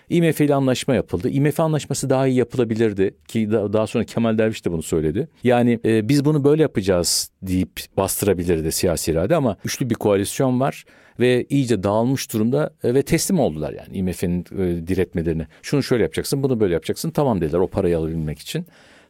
[0.09, 1.29] IMF ile anlaşma yapıldı.
[1.29, 5.27] IMF anlaşması daha iyi yapılabilirdi ki daha sonra Kemal Derviş de bunu söyledi.
[5.43, 10.85] Yani e, biz bunu böyle yapacağız deyip bastırabilirdi siyasi irade ama üçlü bir koalisyon var
[11.19, 15.47] ve iyice dağılmış durumda e, ve teslim oldular yani IMF'nin e, diretmelerine.
[15.61, 17.09] Şunu şöyle yapacaksın, bunu böyle yapacaksın.
[17.09, 18.65] Tamam dediler o parayı alabilmek için.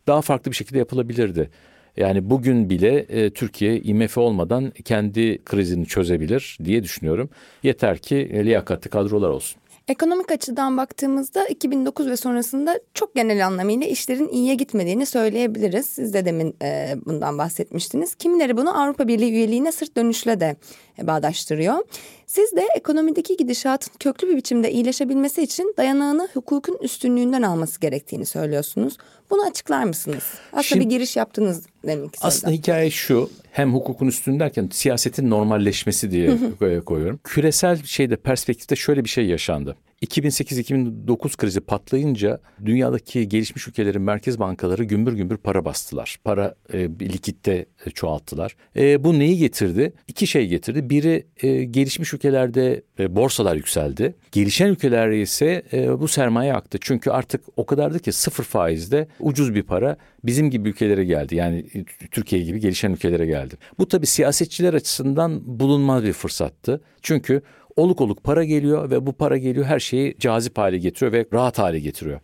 [0.08, 1.50] Daha farklı bir şekilde yapılabilirdi.
[1.98, 7.30] Yani bugün bile e, Türkiye IMF olmadan kendi krizini çözebilir diye düşünüyorum.
[7.64, 9.62] Yeter ki e, liyakatli kadrolar olsun.
[9.88, 15.86] Ekonomik açıdan baktığımızda 2009 ve sonrasında çok genel anlamıyla işlerin iyiye gitmediğini söyleyebiliriz.
[15.86, 18.16] Siz de demin e, bundan bahsetmiştiniz.
[18.16, 20.56] Kimileri bunu Avrupa Birliği üyeliğine sırt dönüşle de
[21.04, 21.78] bağdaştırıyor.
[22.26, 28.98] Siz de ekonomideki gidişatın köklü bir biçimde iyileşebilmesi için dayanağını hukukun üstünlüğünden alması gerektiğini söylüyorsunuz.
[29.30, 30.24] Bunu açıklar mısınız?
[30.52, 32.20] Aslında Şimdi, bir giriş yaptınız demek ki.
[32.22, 36.38] Aslında hikaye şu hem hukukun üstünlüğü derken siyasetin normalleşmesi diye
[36.86, 37.20] koyuyorum.
[37.24, 39.76] Küresel şeyde perspektifte şöyle bir şey yaşandı.
[40.02, 46.18] 2008-2009 krizi patlayınca dünyadaki gelişmiş ülkelerin merkez bankaları gümbür gümbür para bastılar.
[46.24, 48.56] Para e, likitte e, çoğalttılar.
[48.76, 49.94] E, bu neyi getirdi?
[50.08, 50.90] İki şey getirdi.
[50.90, 54.16] Biri e, gelişmiş ülkelerde e, borsalar yükseldi.
[54.32, 56.78] Gelişen ülkelerde ise e, bu sermaye aktı.
[56.82, 61.36] Çünkü artık o kadardı ki sıfır faizde ucuz bir para bizim gibi ülkelere geldi.
[61.36, 63.56] Yani e, Türkiye gibi gelişen ülkelere geldi.
[63.80, 66.82] Bu tabii siyasetçiler açısından bulunmaz bir fırsattı.
[67.02, 67.42] Çünkü
[67.78, 71.60] oluk oluk para geliyor ve bu para geliyor her şeyi cazip hale getiriyor ve rahat
[71.60, 72.20] hale getiriyor.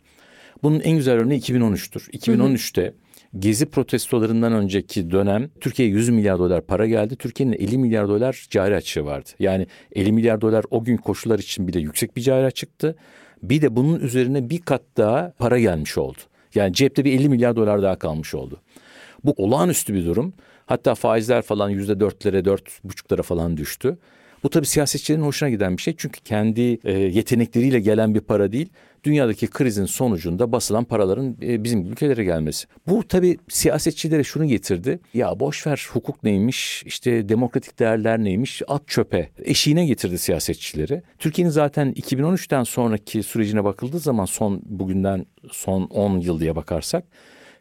[0.63, 2.11] Bunun en güzel örneği 2013'tür.
[2.11, 2.93] 2013'te
[3.39, 7.15] Gezi protestolarından önceki dönem Türkiye'ye 100 milyar dolar para geldi.
[7.15, 9.29] Türkiye'nin 50 milyar dolar cari açığı vardı.
[9.39, 12.95] Yani 50 milyar dolar o gün koşullar için bile yüksek bir cari çıktı.
[13.43, 16.17] Bir de bunun üzerine bir kat daha para gelmiş oldu.
[16.55, 18.61] Yani cepte bir 50 milyar dolar daha kalmış oldu.
[19.23, 20.33] Bu olağanüstü bir durum.
[20.65, 23.97] Hatta faizler falan yüzde dörtlere, dört buçuklara falan düştü.
[24.43, 25.95] Bu tabii siyasetçilerin hoşuna giden bir şey.
[25.97, 28.69] Çünkü kendi e, yetenekleriyle gelen bir para değil.
[29.03, 32.67] Dünyadaki krizin sonucunda basılan paraların e, bizim ülkelere gelmesi.
[32.87, 34.99] Bu tabii siyasetçilere şunu getirdi.
[35.13, 39.29] Ya boş ver hukuk neymiş, işte demokratik değerler neymiş, at çöpe.
[39.43, 41.01] Eşiğine getirdi siyasetçileri.
[41.19, 47.03] Türkiye'nin zaten 2013'ten sonraki sürecine bakıldığı zaman son bugünden son 10 yıl diye bakarsak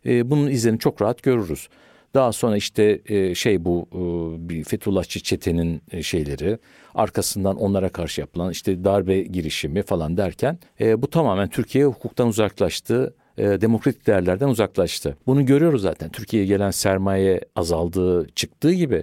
[0.06, 1.68] e, bunun izlerini çok rahat görürüz.
[2.14, 3.98] Daha sonra işte e, şey bu e,
[4.48, 6.59] bir Fethullahçı çetenin e, şeyleri
[6.94, 13.14] arkasından onlara karşı yapılan işte darbe girişimi falan derken e, bu tamamen Türkiye hukuktan uzaklaştı
[13.38, 15.16] e, demokratik değerlerden uzaklaştı.
[15.27, 16.11] Bunu görüyoruz zaten.
[16.11, 19.03] Türkiye'ye gelen sermaye azaldığı, çıktığı gibi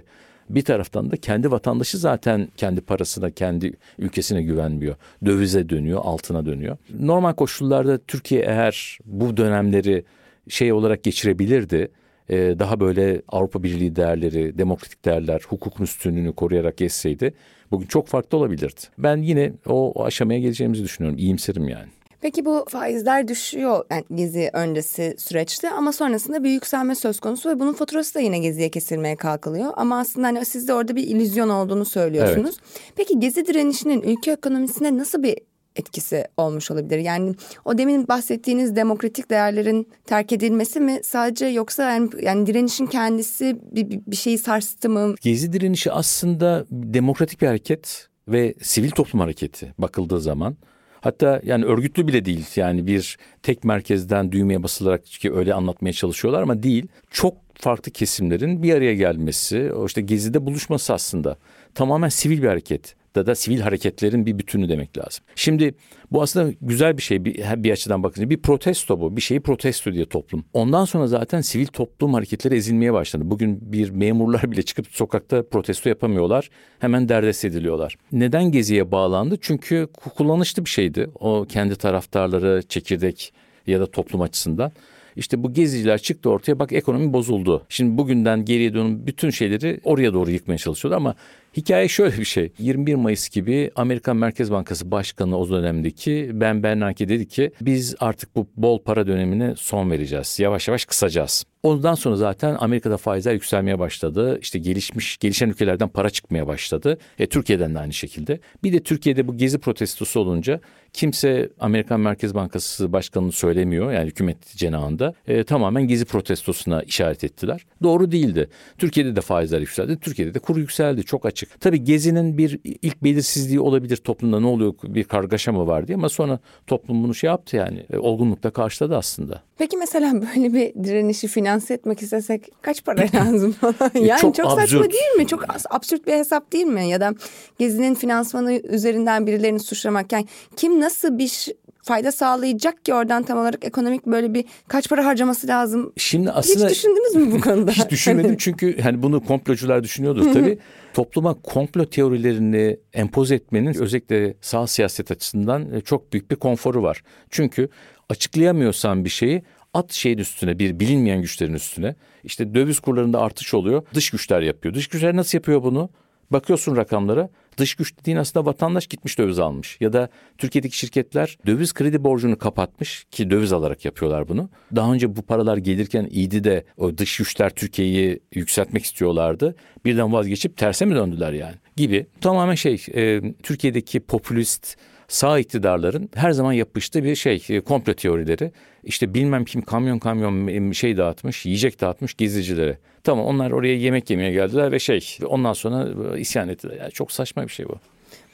[0.50, 4.96] bir taraftan da kendi vatandaşı zaten kendi parasına, kendi ülkesine güvenmiyor.
[5.24, 6.76] Dövize dönüyor, altına dönüyor.
[7.00, 10.04] Normal koşullarda Türkiye eğer bu dönemleri
[10.48, 11.88] şey olarak geçirebilirdi
[12.30, 17.34] e, daha böyle Avrupa Birliği değerleri, demokratik değerler, hukukun üstünlüğünü koruyarak geçseydi
[17.70, 18.80] bugün çok farklı olabilirdi.
[18.98, 21.18] Ben yine o, aşamaya geleceğimizi düşünüyorum.
[21.18, 21.88] İyimserim yani.
[22.20, 27.60] Peki bu faizler düşüyor yani gezi öncesi süreçte ama sonrasında bir yükselme söz konusu ve
[27.60, 29.72] bunun faturası da yine geziye kesilmeye kalkılıyor.
[29.76, 32.56] Ama aslında hani siz de orada bir illüzyon olduğunu söylüyorsunuz.
[32.60, 32.92] Evet.
[32.96, 35.36] Peki gezi direnişinin ülke ekonomisine nasıl bir
[35.76, 36.98] etkisi olmuş olabilir.
[36.98, 43.56] Yani o demin bahsettiğiniz demokratik değerlerin terk edilmesi mi sadece yoksa yani, yani direnişin kendisi
[43.72, 45.14] bir, bir şeyi sarstı mı?
[45.20, 50.56] Gezi direnişi aslında demokratik bir hareket ve sivil toplum hareketi bakıldığı zaman.
[51.00, 56.42] Hatta yani örgütlü bile değil yani bir tek merkezden düğmeye basılarak ki öyle anlatmaya çalışıyorlar
[56.42, 56.86] ama değil.
[57.10, 61.36] Çok farklı kesimlerin bir araya gelmesi, o işte gezide buluşması aslında
[61.74, 65.24] tamamen sivil bir hareket da da sivil hareketlerin bir bütünü demek lazım.
[65.34, 65.74] Şimdi
[66.10, 69.16] bu aslında güzel bir şey bir, bir açıdan bakınca bir protesto bu.
[69.16, 70.44] Bir şeyi protesto diye toplum.
[70.52, 73.22] Ondan sonra zaten sivil toplum hareketleri ezilmeye başladı.
[73.26, 76.50] Bugün bir memurlar bile çıkıp sokakta protesto yapamıyorlar.
[76.78, 77.96] Hemen derdest ediliyorlar.
[78.12, 79.38] Neden Gezi'ye bağlandı?
[79.40, 81.10] Çünkü kullanışlı bir şeydi.
[81.20, 83.32] O kendi taraftarları, çekirdek
[83.66, 84.72] ya da toplum açısından.
[85.16, 87.66] İşte bu geziciler çıktı ortaya bak ekonomi bozuldu.
[87.68, 91.14] Şimdi bugünden geriye dönün bütün şeyleri oraya doğru yıkmaya çalışıyordu ama
[91.56, 92.52] Hikaye şöyle bir şey.
[92.58, 98.36] 21 Mayıs gibi Amerikan Merkez Bankası Başkanı o dönemdeki Ben Bernanke dedi ki biz artık
[98.36, 100.40] bu bol para dönemine son vereceğiz.
[100.40, 101.44] Yavaş yavaş kısacağız.
[101.62, 104.38] Ondan sonra zaten Amerika'da faizler yükselmeye başladı.
[104.42, 106.98] İşte gelişmiş, gelişen ülkelerden para çıkmaya başladı.
[107.18, 108.40] E, Türkiye'den de aynı şekilde.
[108.64, 110.60] Bir de Türkiye'de bu gezi protestosu olunca
[110.92, 113.92] kimse Amerikan Merkez Bankası Başkanı'nı söylemiyor.
[113.92, 115.14] Yani hükümet cenahında.
[115.26, 117.66] E, tamamen gezi protestosuna işaret ettiler.
[117.82, 118.48] Doğru değildi.
[118.78, 119.98] Türkiye'de de faizler yükseldi.
[120.00, 121.04] Türkiye'de de kur yükseldi.
[121.04, 121.39] Çok açık.
[121.60, 126.08] Tabii gezinin bir ilk belirsizliği olabilir toplumda ne oluyor bir kargaşa mı var diye ama
[126.08, 127.86] sonra toplum bunu şey yaptı yani.
[127.92, 129.42] E, olgunlukla karşıladı aslında.
[129.58, 133.56] Peki mesela böyle bir direnişi finanse etmek istesek kaç para lazım
[133.94, 135.26] yani çok, çok saçma değil mi?
[135.26, 136.88] Çok absürt bir hesap değil mi?
[136.88, 137.14] Ya da
[137.58, 140.12] Gezi'nin finansmanı üzerinden birilerini suçlamak.
[140.12, 140.26] Yani
[140.56, 141.46] kim nasıl bir
[141.82, 145.92] fayda sağlayacak ki oradan tam olarak ekonomik böyle bir kaç para harcaması lazım?
[145.96, 147.70] Şimdi aslında Hiç düşündünüz mü bu konuda?
[147.70, 150.58] hiç düşünmedim çünkü hani bunu komplocular düşünüyordur tabii.
[150.94, 157.02] Topluma komplo teorilerini empoze etmenin özellikle sağ siyaset açısından e, çok büyük bir konforu var.
[157.30, 157.68] Çünkü
[158.08, 159.42] açıklayamıyorsan bir şeyi
[159.74, 161.94] at şeyin üstüne bir bilinmeyen güçlerin üstüne.
[162.24, 163.82] İşte döviz kurlarında artış oluyor.
[163.94, 164.74] Dış güçler yapıyor.
[164.74, 165.90] Dış güçler nasıl yapıyor bunu?
[166.30, 169.76] Bakıyorsun rakamlara dış güç dediğin aslında vatandaş gitmiş döviz almış.
[169.80, 174.50] Ya da Türkiye'deki şirketler döviz kredi borcunu kapatmış ki döviz alarak yapıyorlar bunu.
[174.76, 179.54] Daha önce bu paralar gelirken iyiydi de o dış güçler Türkiye'yi yükseltmek istiyorlardı.
[179.84, 182.06] Birden vazgeçip terse mi döndüler yani gibi.
[182.20, 184.76] Tamamen şey e, Türkiye'deki popülist
[185.10, 188.52] sağ iktidarların her zaman yapıştığı bir şey e, komplo teorileri.
[188.84, 192.78] İşte bilmem kim kamyon kamyon şey dağıtmış, yiyecek dağıtmış gezicilere.
[193.04, 196.76] Tamam onlar oraya yemek yemeye geldiler ve şey ondan sonra e, isyan ettiler.
[196.76, 197.74] Yani çok saçma bir şey bu.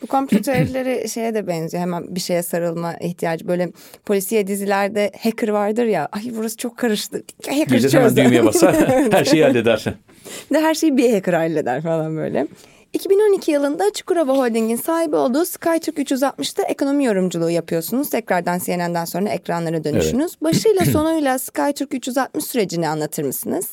[0.02, 1.82] Bu komplo teorileri şeye de benziyor.
[1.82, 3.48] Hemen bir şeye sarılma ihtiyacı.
[3.48, 3.68] Böyle
[4.04, 6.08] polisiye dizilerde hacker vardır ya.
[6.12, 7.22] Ay burası çok karıştı.
[7.48, 8.74] Hacker Millet hemen düğmeye basar.
[9.12, 9.84] her şeyi halleder.
[10.50, 12.46] Bir de her şeyi bir hacker halleder falan böyle.
[12.92, 18.10] 2012 yılında Çukurova Holding'in sahibi olduğu SkyTürk 360'da ekonomi yorumculuğu yapıyorsunuz.
[18.10, 20.32] Tekrardan CNN'den sonra ekranlara dönüşünüz.
[20.32, 20.42] Evet.
[20.42, 23.66] Başıyla sonuyla SkyTürk 360 sürecini anlatır mısınız?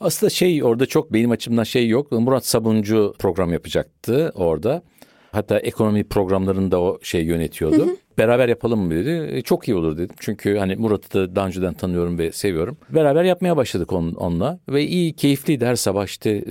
[0.00, 2.12] Aslında şey orada çok benim açımdan şey yok.
[2.12, 4.82] Murat Sabuncu program yapacaktı orada.
[5.34, 7.86] Hatta ekonomi programlarında o şey yönetiyordu.
[7.86, 7.96] Hı hı.
[8.18, 9.36] Beraber yapalım mı dedi.
[9.36, 10.16] E, çok iyi olur dedim.
[10.20, 12.76] Çünkü hani Murat'ı da daha önceden tanıyorum ve seviyorum.
[12.90, 14.58] Beraber yapmaya başladık on, onunla.
[14.68, 15.66] Ve iyi, keyifliydi.
[15.66, 16.44] Her sabah işte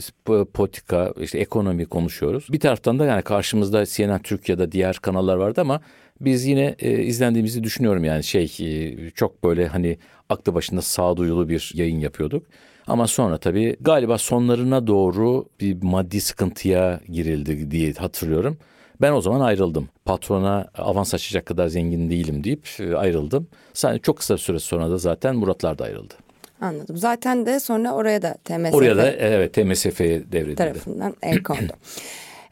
[0.53, 2.47] politika, işte ekonomi konuşuyoruz.
[2.51, 5.81] Bir taraftan da yani karşımızda CNN Türk ya da diğer kanallar vardı ama
[6.21, 9.97] biz yine e, izlendiğimizi düşünüyorum yani şey e, çok böyle hani
[10.29, 12.45] aklı başında sağduyulu bir yayın yapıyorduk.
[12.87, 18.57] Ama sonra tabii galiba sonlarına doğru bir maddi sıkıntıya girildi diye hatırlıyorum.
[19.03, 19.89] Ben o zaman ayrıldım.
[20.05, 23.47] Patrona avans açacak kadar zengin değilim deyip e, ayrıldım.
[23.73, 26.13] Sadece çok kısa süre sonra da zaten Muratlar da ayrıldı.
[26.61, 26.97] Anladım.
[26.97, 30.55] Zaten de sonra oraya da TMSF Oraya da evet TMSF'ye devredildi.
[30.55, 31.73] Tarafından el kondu.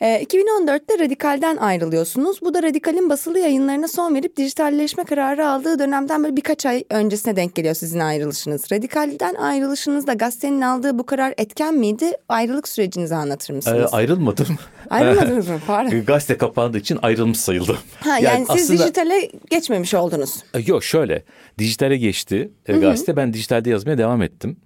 [0.02, 2.42] 2014'te ee, Radikal'den ayrılıyorsunuz.
[2.42, 7.36] Bu da Radikal'in basılı yayınlarına son verip dijitalleşme kararı aldığı dönemden böyle birkaç ay öncesine
[7.36, 8.72] denk geliyor sizin ayrılışınız.
[8.72, 12.12] Radikal'den ayrılışınızda gazetenin aldığı bu karar etken miydi?
[12.30, 13.94] Ayrılık sürecinizi anlatır mısınız?
[13.94, 14.48] Ee, ayrılmadım.
[14.92, 15.60] Ayrılmadınız mı?
[15.68, 16.06] Pardon.
[16.06, 17.78] Gazete kapandığı için ayrılmış sayıldım.
[18.00, 18.84] Ha, yani, yani siz aslında...
[18.84, 20.44] dijitale geçmemiş oldunuz.
[20.54, 21.24] E, yok şöyle
[21.58, 22.82] dijitale geçti Hı-hı.
[22.82, 24.58] gazete ben dijitalde yazmaya devam ettim.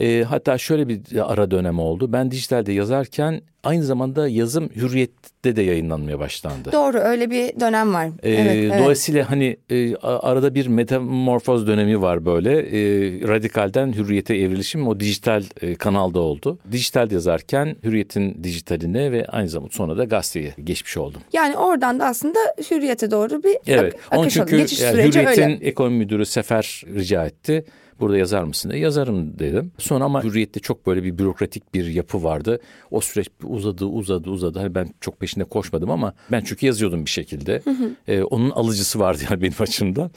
[0.00, 1.00] E, hatta şöyle bir
[1.32, 6.72] ara dönem oldu ben dijitalde yazarken aynı zamanda yazım Hürriyet'te de yayınlanmaya başlandı.
[6.72, 8.08] Doğru öyle bir dönem var.
[8.22, 9.30] Ee, evet, dolayısıyla evet.
[9.30, 12.58] hani e, arada bir metamorfoz dönemi var böyle.
[12.58, 12.80] E,
[13.28, 16.58] radikalden Hürriyet'e evrilişim o dijital e, kanalda oldu.
[16.72, 21.20] Dijital yazarken Hürriyet'in dijitaline ve aynı zamanda sonra da gazeteye geçmiş oldum.
[21.32, 22.38] Yani oradan da aslında
[22.70, 23.94] Hürriyet'e doğru bir evet.
[24.10, 24.66] ak- akış çünkü oldu.
[24.82, 27.64] yani Hürriyet'in ekonomi müdürü Sefer rica etti
[28.02, 29.72] burada yazar mısın diye yazarım dedim.
[29.78, 32.60] Sonra ama Hürriyet'te çok böyle bir bürokratik bir yapı vardı.
[32.90, 34.58] O süreç uzadı uzadı uzadı.
[34.58, 37.60] Hani ben çok peşinde koşmadım ama ben çünkü yazıyordum bir şekilde.
[37.64, 37.90] Hı hı.
[38.08, 40.10] Ee, onun alıcısı vardı yani benim açımdan.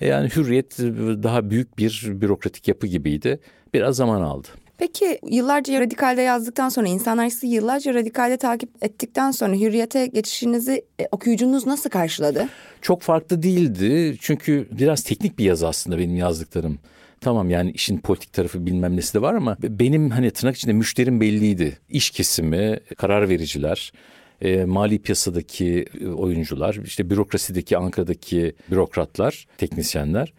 [0.00, 0.78] E yani Hürriyet
[1.22, 3.40] daha büyük bir bürokratik yapı gibiydi.
[3.74, 4.48] Biraz zaman aldı.
[4.80, 11.08] Peki yıllarca radikalde yazdıktan sonra insanlar sizi yıllarca radikalde takip ettikten sonra hürriyete geçişinizi e,
[11.12, 12.48] okuyucunuz nasıl karşıladı?
[12.82, 16.78] Çok farklı değildi çünkü biraz teknik bir yazı aslında benim yazdıklarım.
[17.20, 21.20] Tamam yani işin politik tarafı bilmem nesi de var ama benim hani tırnak içinde müşterim
[21.20, 21.78] belliydi.
[21.88, 23.92] İş kesimi, karar vericiler,
[24.40, 30.32] e, mali piyasadaki e, oyuncular, işte bürokrasideki Ankara'daki bürokratlar, teknisyenler.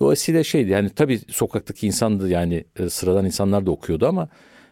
[0.00, 4.28] Dolayısıyla şeydi yani tabii sokaktaki insandı yani e, sıradan insanlar da okuyordu ama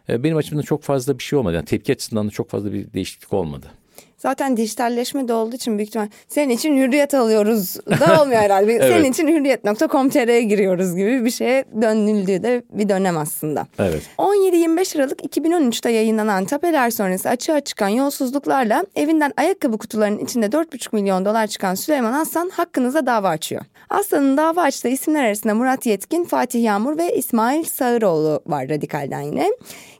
[0.09, 1.55] e, benim açımdan çok fazla bir şey olmadı.
[1.55, 3.71] Yani tepki açısından da çok fazla bir değişiklik olmadı.
[4.19, 8.73] Zaten dijitalleşme de olduğu için büyük ihtimal senin için hürriyet alıyoruz da olmuyor herhalde.
[8.73, 8.93] evet.
[8.93, 13.67] Senin için hürriyet.com.tr'ye giriyoruz gibi bir şeye dönüldüğü de bir dönem aslında.
[13.79, 14.01] Evet.
[14.17, 21.25] 17-25 Aralık 2013'te yayınlanan tapeler sonrası açığa çıkan yolsuzluklarla evinden ayakkabı kutularının içinde 4,5 milyon
[21.25, 23.61] dolar çıkan Süleyman Aslan hakkınıza dava açıyor.
[23.89, 29.49] Aslan'ın dava açtığı isimler arasında Murat Yetkin, Fatih Yağmur ve İsmail Sağıroğlu var Radikal'den yine.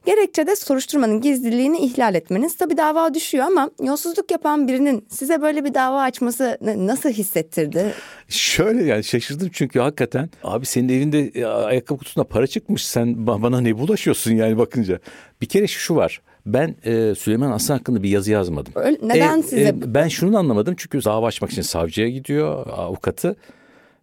[0.05, 2.57] Gerekçede soruşturmanın gizliliğini ihlal etmeniz.
[2.57, 3.69] Tabi dava düşüyor ama
[4.09, 7.93] yolsuzluk yapan birinin size böyle bir dava açması nasıl hissettirdi?
[8.29, 13.77] Şöyle yani şaşırdım çünkü hakikaten abi senin evinde ayakkabı kutusunda para çıkmış sen bana ne
[13.77, 14.99] bulaşıyorsun yani bakınca.
[15.41, 18.73] Bir kere şu var ben e, Süleyman Aslan hakkında bir yazı yazmadım.
[18.75, 19.61] Öyle, neden e, size?
[19.61, 23.35] E, ben şunu anlamadım çünkü dava açmak için savcıya gidiyor avukatı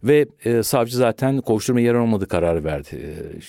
[0.07, 2.89] Ve e, savcı zaten kovuşturma yer olmadığı kararı verdi.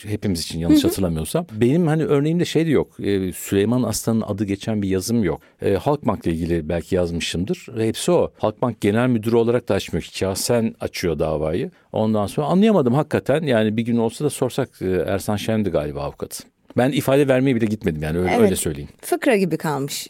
[0.04, 1.46] E, hepimiz için yanlış hatırlamıyorsam.
[1.52, 3.00] Benim hani örneğimde şey de yok.
[3.00, 5.40] E, Süleyman Aslan'ın adı geçen bir yazım yok.
[5.62, 7.66] E, Halkbank'la ilgili belki yazmışımdır.
[7.78, 8.32] Hepsi o.
[8.38, 10.02] Halkbank Genel Müdürü olarak da açmıyor.
[10.12, 11.70] Şahsen açıyor davayı.
[11.92, 13.42] Ondan sonra anlayamadım hakikaten.
[13.42, 16.44] Yani bir gün olsa da sorsak e, Ersan Şen'di galiba avukatı.
[16.76, 18.40] Ben ifade vermeye bile gitmedim yani öyle, Evet.
[18.40, 18.88] öyle söyleyeyim.
[19.02, 20.08] Fıkra gibi kalmış.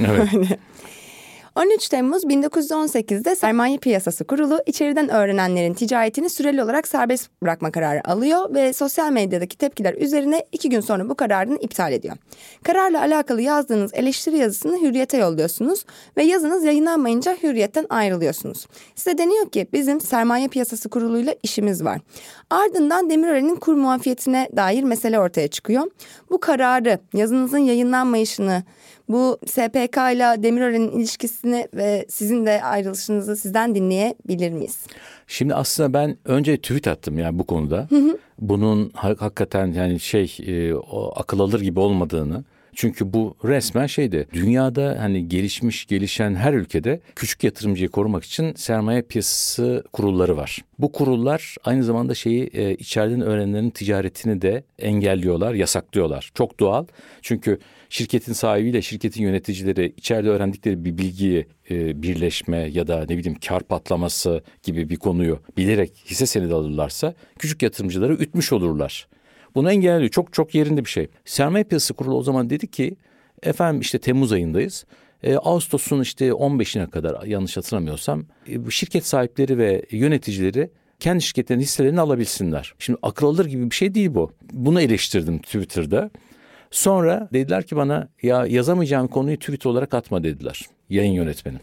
[0.00, 0.28] Evet.
[1.56, 8.54] 13 Temmuz 1918'de Sermaye Piyasası Kurulu içeriden öğrenenlerin ticaretini süreli olarak serbest bırakma kararı alıyor
[8.54, 12.16] ve sosyal medyadaki tepkiler üzerine iki gün sonra bu kararını iptal ediyor.
[12.62, 15.84] Kararla alakalı yazdığınız eleştiri yazısını Hürriyet'e yolluyorsunuz
[16.16, 18.66] ve yazınız yayınlanmayınca Hürriyet'ten ayrılıyorsunuz.
[18.94, 22.00] Size deniyor ki bizim Sermaye Piyasası Kurulu'yla işimiz var.
[22.50, 25.90] Ardından Demirören'in kur muafiyetine dair mesele ortaya çıkıyor.
[26.30, 28.62] Bu kararı, yazınızın yayınlanmayışını,
[29.08, 34.86] bu SPK ile Demirören'in ilişkisini ve sizin de ayrılışınızı sizden dinleyebilir miyiz?
[35.26, 37.88] Şimdi aslında ben önce tweet attım yani bu konuda.
[38.38, 42.44] Bunun ha- hakikaten yani şey e, o akıl alır gibi olmadığını.
[42.78, 44.26] Çünkü bu resmen şeydi.
[44.32, 50.58] Dünyada hani gelişmiş, gelişen her ülkede küçük yatırımcıyı korumak için sermaye piyasası kurulları var.
[50.78, 56.30] Bu kurullar aynı zamanda şeyi e, içeriden öğrenenlerin ticaretini de engelliyorlar, yasaklıyorlar.
[56.34, 56.86] Çok doğal.
[57.22, 57.58] Çünkü
[57.90, 63.62] şirketin sahibiyle şirketin yöneticileri içeride öğrendikleri bir bilgiyi e, birleşme ya da ne bileyim kar
[63.62, 69.08] patlaması gibi bir konuyu bilerek hisse senedi alırlarsa küçük yatırımcıları ütmüş olurlar.
[69.54, 70.10] Bunu engelliyor.
[70.10, 71.08] Çok çok yerinde bir şey.
[71.24, 72.96] Sermaye Piyasası Kurulu o zaman dedi ki
[73.42, 74.84] efendim işte Temmuz ayındayız.
[75.22, 80.70] E, Ağustos'un işte 15'ine kadar yanlış hatırlamıyorsam e, şirket sahipleri ve yöneticileri
[81.00, 82.74] kendi şirketlerinin hisselerini alabilsinler.
[82.78, 84.32] Şimdi akıl alır gibi bir şey değil bu.
[84.52, 86.10] Bunu eleştirdim Twitter'da.
[86.70, 90.60] Sonra dediler ki bana ya yazamayacağım konuyu tweet olarak atma dediler.
[90.90, 91.60] Yayın yönetmenim.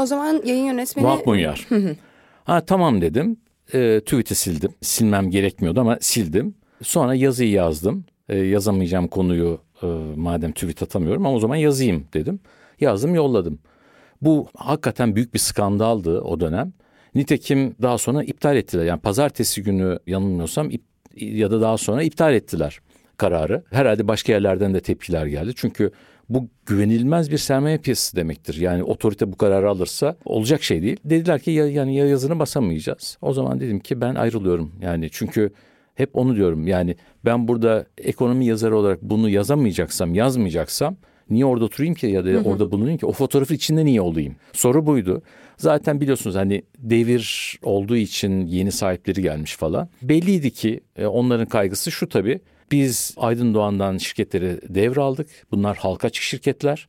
[0.00, 1.06] O zaman yayın yönetmeni...
[1.06, 1.68] Vahap Munyar.
[2.44, 3.36] ha tamam dedim.
[3.74, 4.70] E, tweet'i sildim.
[4.82, 6.54] Silmem gerekmiyordu ama sildim.
[6.82, 8.04] Sonra yazıyı yazdım.
[8.28, 9.86] E, yazamayacağım konuyu e,
[10.16, 12.40] madem tweet atamıyorum ama o zaman yazayım dedim.
[12.80, 13.58] Yazdım yolladım.
[14.22, 16.72] Bu hakikaten büyük bir skandaldı o dönem.
[17.14, 18.84] Nitekim daha sonra iptal ettiler.
[18.84, 20.82] Yani pazartesi günü yanılmıyorsam ip-
[21.16, 22.80] ya da daha sonra iptal ettiler
[23.18, 23.62] kararı.
[23.70, 25.52] Herhalde başka yerlerden de tepkiler geldi.
[25.56, 25.90] Çünkü
[26.28, 28.54] bu güvenilmez bir sermaye piyasası demektir.
[28.54, 30.96] Yani otorite bu kararı alırsa olacak şey değil.
[31.04, 33.18] Dediler ki ya, yani ya yazını basamayacağız.
[33.22, 34.72] O zaman dedim ki ben ayrılıyorum.
[34.80, 35.50] Yani çünkü
[35.94, 36.66] hep onu diyorum.
[36.66, 40.96] Yani ben burada ekonomi yazarı olarak bunu yazamayacaksam, yazmayacaksam
[41.30, 43.06] niye orada oturayım ki ya da orada bulunayım ki?
[43.06, 44.36] O fotoğrafın içinde niye olayım?
[44.52, 45.22] Soru buydu.
[45.56, 49.88] Zaten biliyorsunuz hani devir olduğu için yeni sahipleri gelmiş falan.
[50.02, 52.40] Belliydi ki e, onların kaygısı şu tabii.
[52.70, 55.28] Biz Aydın Doğan'dan şirketleri devraldık.
[55.52, 56.88] Bunlar halka açık şirketler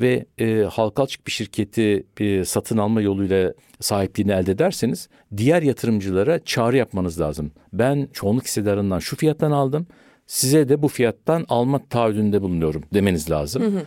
[0.00, 6.44] ve e, halka açık bir şirketi e, satın alma yoluyla sahipliğini elde ederseniz diğer yatırımcılara
[6.44, 7.52] çağrı yapmanız lazım.
[7.72, 9.86] Ben çoğunluk hissedarından şu fiyattan aldım.
[10.26, 13.82] Size de bu fiyattan alma taahhüdünde bulunuyorum demeniz lazım.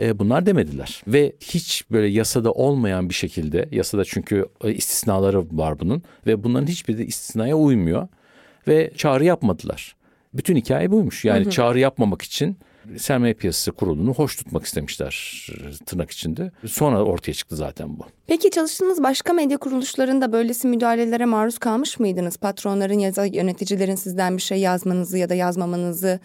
[0.00, 5.80] E, bunlar demediler ve hiç böyle yasada olmayan bir şekilde yasada çünkü e, istisnaları var
[5.80, 8.08] bunun ve bunların hiçbiri de istisnaya uymuyor
[8.68, 9.95] ve çağrı yapmadılar.
[10.36, 11.24] Bütün hikaye buymuş.
[11.24, 12.58] Yani çağrı yapmamak için
[12.96, 15.46] sermaye piyasası kurulunu hoş tutmak istemişler
[15.86, 16.50] tırnak içinde.
[16.66, 18.02] Sonra ortaya çıktı zaten bu.
[18.26, 22.36] Peki çalıştığınız başka medya kuruluşlarında böylesi müdahalelere maruz kalmış mıydınız?
[22.36, 26.20] Patronların ya da yöneticilerin sizden bir şey yazmanızı ya da yazmamanızı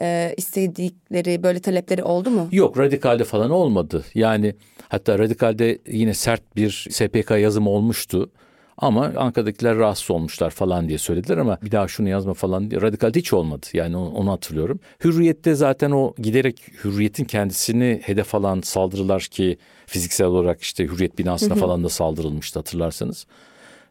[0.00, 2.48] e, istedikleri böyle talepleri oldu mu?
[2.52, 4.04] Yok radikalde falan olmadı.
[4.14, 4.54] Yani
[4.88, 8.30] hatta radikalde yine sert bir SPK yazımı olmuştu.
[8.78, 13.18] Ama Ankara'dakiler rahatsız olmuşlar falan diye söylediler ama bir daha şunu yazma falan diye radikalde
[13.18, 13.66] hiç olmadı.
[13.72, 14.80] Yani onu, onu hatırlıyorum.
[15.04, 21.54] Hürriyette zaten o giderek hürriyetin kendisini hedef alan saldırılar ki fiziksel olarak işte hürriyet binasına
[21.54, 23.26] falan da saldırılmıştı hatırlarsanız.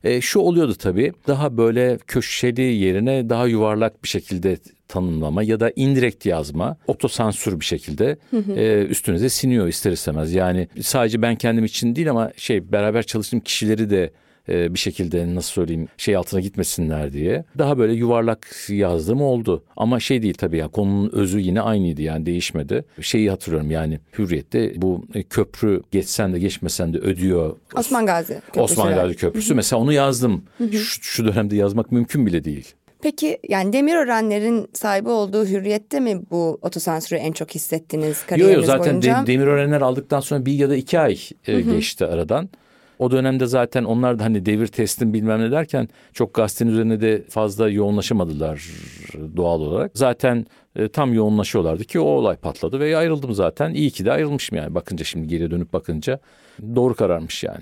[0.04, 4.58] E, şu oluyordu tabii daha böyle köşeli yerine daha yuvarlak bir şekilde
[4.88, 8.18] tanımlama ya da indirekt yazma otosansür bir şekilde
[8.56, 10.34] e, üstünüze siniyor ister istemez.
[10.34, 14.12] Yani sadece ben kendim için değil ama şey beraber çalıştığım kişileri de
[14.48, 19.64] bir şekilde nasıl söyleyeyim şey altına gitmesinler diye daha böyle yuvarlak yazdığım oldu.
[19.78, 22.86] Ama şey değil tabii ya konunun özü yine aynıydı yani değişmedi.
[23.02, 28.60] Şeyi hatırlıyorum yani Hürriyet'te bu e, köprü geçsen de geçmesen de ödüyor Osman Gazi Köprüsü.
[28.60, 29.56] Osman Gazi Köprüsü.
[29.56, 30.44] Mesela onu yazdım.
[30.72, 32.74] Şu, şu dönemde yazmak mümkün bile değil.
[33.02, 38.92] Peki yani Demirörenlerin sahibi olduğu hürriyette mi bu otosansürü en çok hissettiniz kariyeriniz yok zaten
[38.92, 39.24] boyunca?
[39.24, 41.18] de, Demirörenler aldıktan sonra bir ya da iki ay
[41.48, 42.50] e, geçti aradan.
[43.04, 47.24] O dönemde zaten onlar da hani devir teslim bilmem ne derken çok gazetenin üzerine de
[47.30, 48.68] fazla yoğunlaşamadılar
[49.38, 49.92] doğal olarak.
[49.96, 50.46] Zaten
[50.76, 53.74] e, tam yoğunlaşıyorlardı ki o olay patladı ve ayrıldım zaten.
[53.74, 56.20] İyi ki de ayrılmışım yani bakınca şimdi geriye dönüp bakınca
[56.76, 57.62] doğru kararmış yani.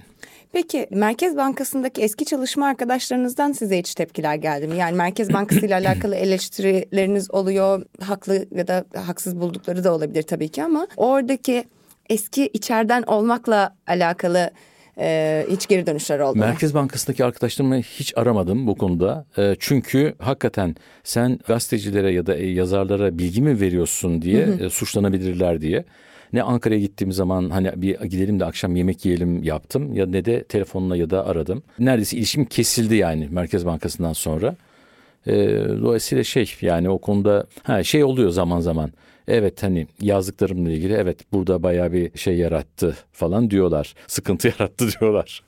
[0.51, 4.77] Peki Merkez Bankası'ndaki eski çalışma arkadaşlarınızdan size hiç tepkiler geldi mi?
[4.77, 7.85] Yani Merkez Bankası ile alakalı eleştirileriniz oluyor.
[8.01, 11.63] Haklı ya da haksız buldukları da olabilir tabii ki ama oradaki
[12.09, 14.51] eski içeriden olmakla alakalı
[14.97, 16.39] e, hiç geri dönüşler oldu?
[16.39, 19.25] Merkez Bankası'ndaki arkadaşlarımı hiç aramadım bu konuda.
[19.37, 25.61] E, çünkü hakikaten sen gazetecilere ya da e, yazarlara bilgi mi veriyorsun diye e, suçlanabilirler
[25.61, 25.83] diye.
[26.33, 30.43] Ne Ankara'ya gittiğim zaman hani bir gidelim de akşam yemek yiyelim yaptım ya ne de
[30.43, 31.63] telefonla ya da aradım.
[31.79, 34.55] Neredeyse ilişkim kesildi yani Merkez Bankası'ndan sonra.
[35.27, 35.33] E,
[35.81, 38.91] dolayısıyla şey yani o konuda ha, şey oluyor zaman zaman.
[39.27, 43.93] Evet hani yazdıklarımla ilgili evet burada bayağı bir şey yarattı falan diyorlar.
[44.07, 45.43] Sıkıntı yarattı diyorlar.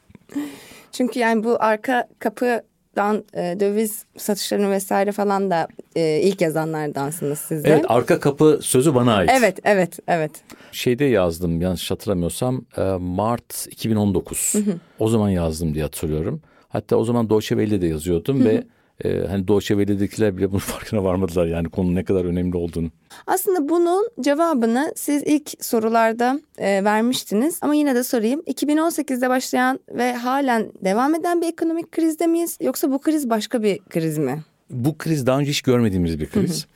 [0.92, 7.64] Çünkü yani bu arka kapıdan e, döviz satışlarını vesaire falan da e, ilk yazanlardansınız siz
[7.64, 7.70] de.
[7.70, 9.32] Evet arka kapı sözü bana ait.
[9.38, 10.32] Evet, evet, evet.
[10.72, 14.54] Şeyde yazdım yanlış hatırlamıyorsam e, Mart 2019.
[15.00, 16.42] O zaman yazdım diye hatırlıyorum.
[16.70, 18.64] Hatta o zaman Deutsche Welle'de yazıyordum ve
[19.04, 22.90] e, hani Deutsche Welle'dekiler bile bunun farkına varmadılar yani konunun ne kadar önemli olduğunu.
[23.28, 28.42] Aslında bunun cevabını siz ilk sorularda e, vermiştiniz ama yine de sorayım.
[28.42, 33.80] 2018'de başlayan ve halen devam eden bir ekonomik krizde miyiz yoksa bu kriz başka bir
[33.80, 34.44] kriz mi?
[34.70, 36.68] Bu kriz daha önce hiç görmediğimiz bir kriz.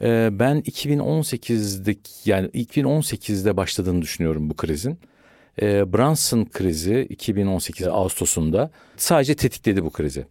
[0.00, 4.98] E, ben 2018'deki yani 2018'de başladığını düşünüyorum bu krizin.
[5.62, 10.26] E, Brunson krizi 2018 Ağustos'unda sadece tetikledi bu krizi.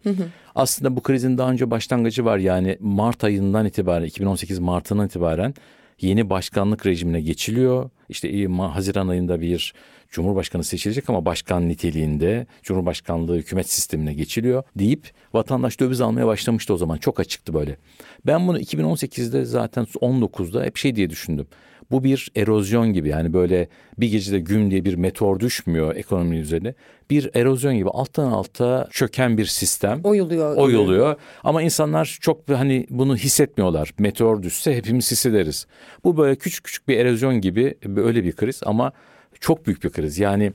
[0.56, 5.54] Aslında bu krizin daha önce başlangıcı var yani Mart ayından itibaren 2018 Mart'ından itibaren
[6.02, 7.90] yeni başkanlık rejimine geçiliyor.
[8.10, 9.74] İşte e, Haziran ayında bir
[10.10, 16.78] Cumhurbaşkanı seçilecek ama başkan niteliğinde Cumhurbaşkanlığı hükümet sistemine geçiliyor deyip vatandaş döviz almaya başlamıştı o
[16.78, 16.98] zaman.
[16.98, 17.78] Çok açıktı böyle.
[18.26, 21.48] Ben bunu 2018'de zaten 19'da hep şey diye düşündüm.
[21.92, 23.68] Bu bir erozyon gibi yani böyle
[23.98, 26.74] bir gecede güm diye bir meteor düşmüyor ekonominin üzerine.
[27.10, 30.02] Bir erozyon gibi alttan alta çöken bir sistem.
[30.04, 30.58] Oyuluyor.
[30.58, 33.94] Oyuluyor ama insanlar çok hani bunu hissetmiyorlar.
[34.00, 35.68] Meteor düşse hepimiz hissederiz.
[36.04, 38.92] Bu böyle küçük küçük bir erozyon gibi öyle bir kriz ama
[39.40, 40.20] çok büyük bir kriz.
[40.20, 40.54] Yani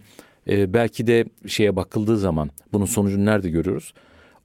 [0.49, 3.95] e, belki de şeye bakıldığı zaman bunun sonucunu nerede görüyoruz?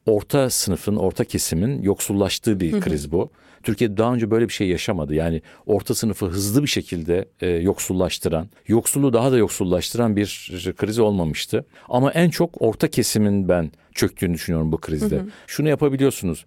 [0.05, 3.29] Orta sınıfın, orta kesimin yoksullaştığı bir kriz bu.
[3.63, 5.15] Türkiye daha önce böyle bir şey yaşamadı.
[5.15, 11.65] Yani orta sınıfı hızlı bir şekilde e, yoksullaştıran, yoksulu daha da yoksullaştıran bir kriz olmamıştı.
[11.89, 15.21] Ama en çok orta kesimin ben çöktüğünü düşünüyorum bu krizde.
[15.47, 16.45] Şunu yapabiliyorsunuz.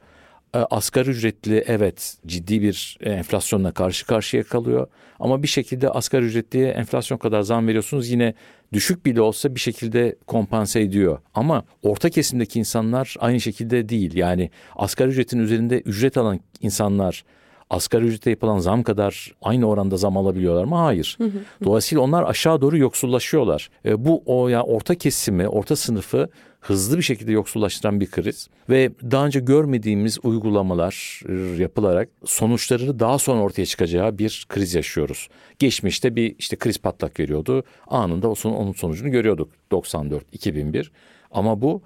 [0.56, 4.86] E, Asgari ücretli evet ciddi bir enflasyonla karşı karşıya kalıyor.
[5.18, 8.34] Ama bir şekilde asgari ücretliye enflasyon kadar zam veriyorsunuz yine
[8.72, 11.18] düşük bile olsa bir şekilde kompanse ediyor.
[11.34, 14.14] Ama orta kesimdeki insanlar aynı şekilde değil.
[14.14, 17.24] Yani asgari ücretin üzerinde ücret alan insanlar
[17.70, 20.76] asgari ücrete yapılan zam kadar aynı oranda zam alabiliyorlar mı?
[20.76, 21.18] Hayır.
[21.64, 23.70] Dolayısıyla onlar aşağı doğru yoksullaşıyorlar.
[23.84, 26.28] E, bu o yani orta kesimi, orta sınıfı
[26.60, 33.18] hızlı bir şekilde yoksullaştıran bir kriz ve daha önce görmediğimiz uygulamalar e, yapılarak sonuçları daha
[33.18, 35.28] sonra ortaya çıkacağı bir kriz yaşıyoruz.
[35.58, 37.62] Geçmişte bir işte kriz patlak veriyordu.
[37.86, 40.92] Anında o onun sonucunu görüyorduk 94, 2001.
[41.30, 41.82] Ama bu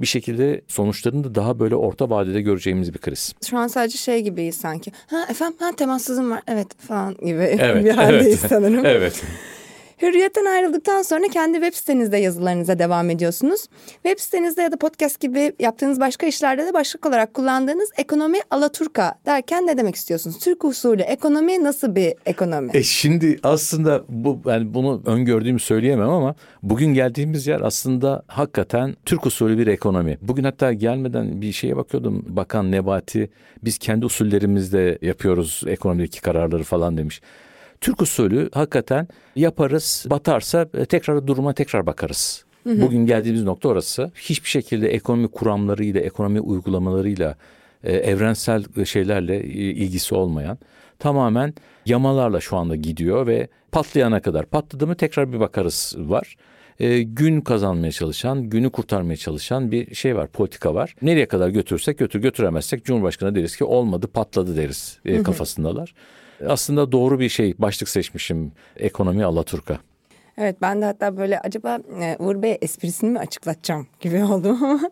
[0.00, 3.34] bir şekilde sonuçlarını da daha böyle orta vadede göreceğimiz bir kriz.
[3.50, 4.92] Şu an sadece şey gibiyiz sanki.
[5.06, 8.50] Ha efendim ha temassızım var evet falan gibi Evet, bir haldeyiz evet.
[8.50, 8.86] sanırım.
[8.86, 9.22] Evet.
[10.02, 13.64] Hürriyet'ten ayrıldıktan sonra kendi web sitenizde yazılarınıza devam ediyorsunuz.
[13.92, 19.14] Web sitenizde ya da podcast gibi yaptığınız başka işlerde de başlık olarak kullandığınız ekonomi alaturka
[19.26, 20.38] derken ne demek istiyorsunuz?
[20.38, 22.70] Türk usulü ekonomi nasıl bir ekonomi?
[22.74, 29.26] E şimdi aslında bu yani bunu öngördüğümü söyleyemem ama bugün geldiğimiz yer aslında hakikaten Türk
[29.26, 30.18] usulü bir ekonomi.
[30.22, 32.24] Bugün hatta gelmeden bir şeye bakıyordum.
[32.28, 33.30] Bakan Nebati
[33.64, 37.20] biz kendi usullerimizde yapıyoruz ekonomideki kararları falan demiş.
[37.80, 42.44] Türk usulü hakikaten yaparız, batarsa e, tekrar duruma tekrar bakarız.
[42.66, 44.10] Bugün geldiğimiz nokta orası.
[44.14, 47.36] Hiçbir şekilde ekonomi kuramlarıyla, ekonomi uygulamalarıyla,
[47.84, 50.58] e, evrensel şeylerle e, ilgisi olmayan
[50.98, 51.54] tamamen
[51.86, 56.36] yamalarla şu anda gidiyor ve patlayana kadar patladı mı tekrar bir bakarız var.
[56.80, 60.94] E, gün kazanmaya çalışan, günü kurtarmaya çalışan bir şey var, politika var.
[61.02, 65.94] Nereye kadar götürürsek götür, götüremezsek Cumhurbaşkanı deriz ki olmadı, patladı deriz e, kafasındalar.
[66.46, 68.52] Aslında doğru bir şey, başlık seçmişim.
[68.76, 69.78] Ekonomi Alaturka.
[70.38, 74.90] Evet ben de hatta böyle acaba e, Uğur Bey esprisini mi açıklatacağım gibi oldum ama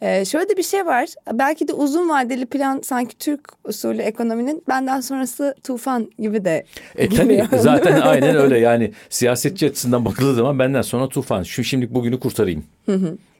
[0.00, 1.08] e, şöyle de bir şey var.
[1.32, 6.64] Belki de uzun vadeli plan sanki Türk usulü ekonominin benden sonrası tufan gibi de
[6.96, 11.42] E tabii zaten aynen öyle yani siyasetçi açısından bakıldığı zaman benden sonra tufan.
[11.42, 12.64] Şu şimdilik bugünü kurtarayım.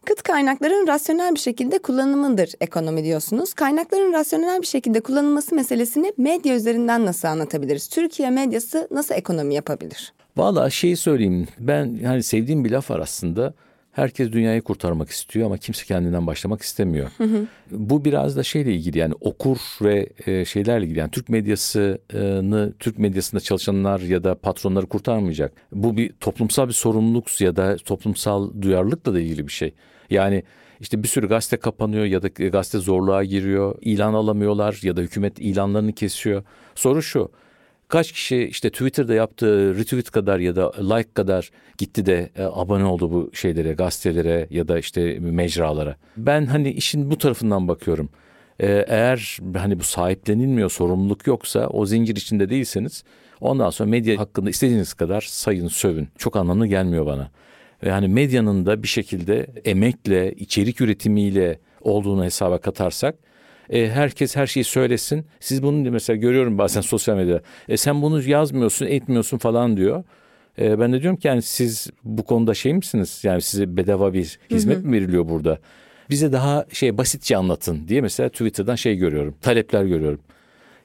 [0.09, 3.55] Kıt kaynakların rasyonel bir şekilde kullanımıdır ekonomi diyorsunuz.
[3.55, 7.89] Kaynakların rasyonel bir şekilde kullanılması meselesini medya üzerinden nasıl anlatabiliriz?
[7.89, 10.13] Türkiye medyası nasıl ekonomi yapabilir?
[10.37, 13.55] Valla şeyi söyleyeyim ben hani sevdiğim bir laf var aslında.
[13.93, 17.11] Herkes dünyayı kurtarmak istiyor ama kimse kendinden başlamak istemiyor.
[17.71, 20.99] Bu biraz da şeyle ilgili yani okur ve e, şeylerle ilgili.
[20.99, 25.53] Yani Türk medyasını, Türk medyasında çalışanlar ya da patronları kurtarmayacak.
[25.73, 29.75] Bu bir toplumsal bir sorumluluk ya da toplumsal duyarlılıkla da ilgili bir şey.
[30.11, 30.43] Yani
[30.81, 35.39] işte bir sürü gazete kapanıyor ya da gazete zorluğa giriyor, ilan alamıyorlar ya da hükümet
[35.39, 36.43] ilanlarını kesiyor.
[36.75, 37.31] Soru şu,
[37.89, 42.85] kaç kişi işte Twitter'da yaptığı retweet kadar ya da like kadar gitti de e, abone
[42.85, 45.97] oldu bu şeylere, gazetelere ya da işte mecralara.
[46.17, 48.09] Ben hani işin bu tarafından bakıyorum.
[48.61, 53.05] E, eğer hani bu sahiplenilmiyor, sorumluluk yoksa o zincir içinde değilseniz
[53.41, 56.09] ondan sonra medya hakkında istediğiniz kadar sayın, sövün.
[56.19, 57.31] Çok anlamlı gelmiyor bana.
[57.83, 63.15] Yani medyanın da bir şekilde emekle, içerik üretimiyle olduğunu hesaba katarsak
[63.71, 65.27] e, herkes her şeyi söylesin.
[65.41, 67.43] Siz bunu mesela görüyorum bazen sosyal medyada.
[67.69, 70.05] E, sen bunu yazmıyorsun, etmiyorsun falan diyor.
[70.59, 73.21] E, ben de diyorum ki yani siz bu konuda şey misiniz?
[73.23, 74.87] Yani size bedava bir hizmet hı hı.
[74.87, 75.59] mi veriliyor burada?
[76.11, 79.35] Bize daha şey basitçe anlatın diye mesela Twitter'dan şey görüyorum.
[79.43, 80.21] Talepler görüyorum.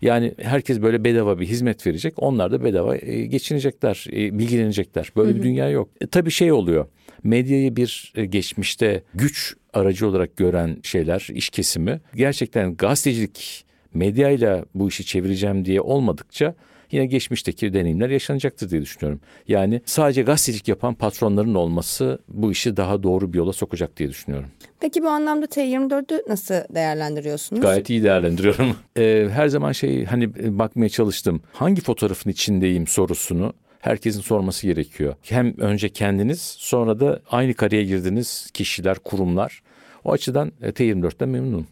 [0.04, 2.14] Yani herkes böyle bedava bir hizmet verecek.
[2.18, 5.12] Onlar da bedava e, geçinecekler, e, bilgilenecekler.
[5.16, 5.38] Böyle hı hı.
[5.38, 5.90] bir dünya yok.
[6.02, 6.86] E, tabii şey oluyor.
[7.24, 14.90] Medyayı bir e, geçmişte güç aracı olarak gören şeyler, iş kesimi gerçekten gazetecilik medyayla bu
[14.90, 16.56] işi çevireceğim diye olmadıkça
[16.94, 19.22] yine geçmişteki deneyimler yaşanacaktır diye düşünüyorum.
[19.48, 24.50] Yani sadece gazetecilik yapan patronların olması bu işi daha doğru bir yola sokacak diye düşünüyorum.
[24.80, 27.62] Peki bu anlamda T24'ü nasıl değerlendiriyorsunuz?
[27.62, 28.76] Gayet iyi değerlendiriyorum.
[28.98, 31.42] Ee, her zaman şey hani bakmaya çalıştım.
[31.54, 35.16] Hangi fotoğrafın içindeyim sorusunu herkesin sorması gerekiyor.
[35.22, 39.64] Hem önce kendiniz sonra da aynı kareye girdiğiniz kişiler, kurumlar.
[40.04, 41.68] O açıdan e, T24'ten memnunum.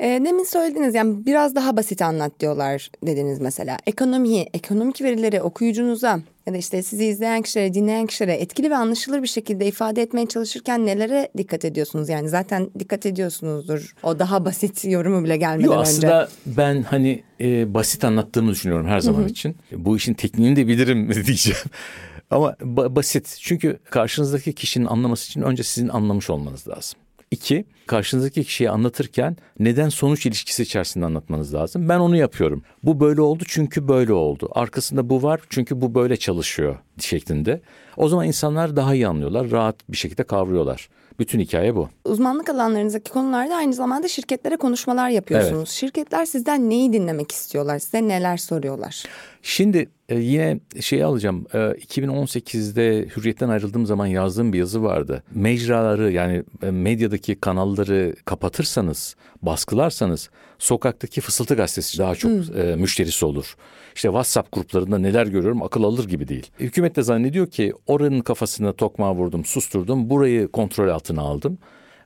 [0.00, 3.76] E, demin söylediniz yani biraz daha basit anlat diyorlar dediniz mesela.
[3.86, 9.22] Ekonomiyi, ekonomik verileri okuyucunuza ya da işte sizi izleyen kişilere, dinleyen kişilere etkili ve anlaşılır
[9.22, 12.08] bir şekilde ifade etmeye çalışırken nelere dikkat ediyorsunuz?
[12.08, 13.94] Yani zaten dikkat ediyorsunuzdur.
[14.02, 16.14] O daha basit yorumu bile gelmeden Yo, aslında önce.
[16.14, 19.28] Aslında ben hani e, basit anlattığımı düşünüyorum her zaman Hı-hı.
[19.28, 19.56] için.
[19.72, 21.60] Bu işin tekniğini de bilirim diyeceğim.
[22.30, 23.36] Ama ba- basit.
[23.40, 27.01] Çünkü karşınızdaki kişinin anlaması için önce sizin anlamış olmanız lazım.
[27.32, 31.88] İki, karşınızdaki kişiye anlatırken neden sonuç ilişkisi içerisinde anlatmanız lazım.
[31.88, 32.62] Ben onu yapıyorum.
[32.82, 34.48] Bu böyle oldu çünkü böyle oldu.
[34.52, 37.60] Arkasında bu var çünkü bu böyle çalışıyor şeklinde.
[37.96, 40.88] O zaman insanlar daha iyi anlıyorlar, rahat bir şekilde kavruyorlar.
[41.18, 41.88] Bütün hikaye bu.
[42.04, 45.68] Uzmanlık alanlarınızdaki konularda aynı zamanda şirketlere konuşmalar yapıyorsunuz.
[45.68, 45.68] Evet.
[45.68, 47.78] Şirketler sizden neyi dinlemek istiyorlar?
[47.78, 49.04] Size neler soruyorlar?
[49.42, 51.46] Şimdi e, yine şeyi alacağım.
[51.54, 55.22] E, 2018'de Hürriyet'ten ayrıldığım zaman yazdığım bir yazı vardı.
[55.34, 62.60] Mecraları yani e, medyadaki kanalları kapatırsanız, baskılarsanız sokaktaki fısıltı gazetesi daha çok hmm.
[62.60, 63.56] e, müşterisi olur.
[63.94, 66.50] İşte WhatsApp gruplarında neler görüyorum akıl alır gibi değil.
[66.60, 71.58] Hükümet de zannediyor ki oranın kafasına tokmağı vurdum, susturdum, burayı kontrol altına aldım.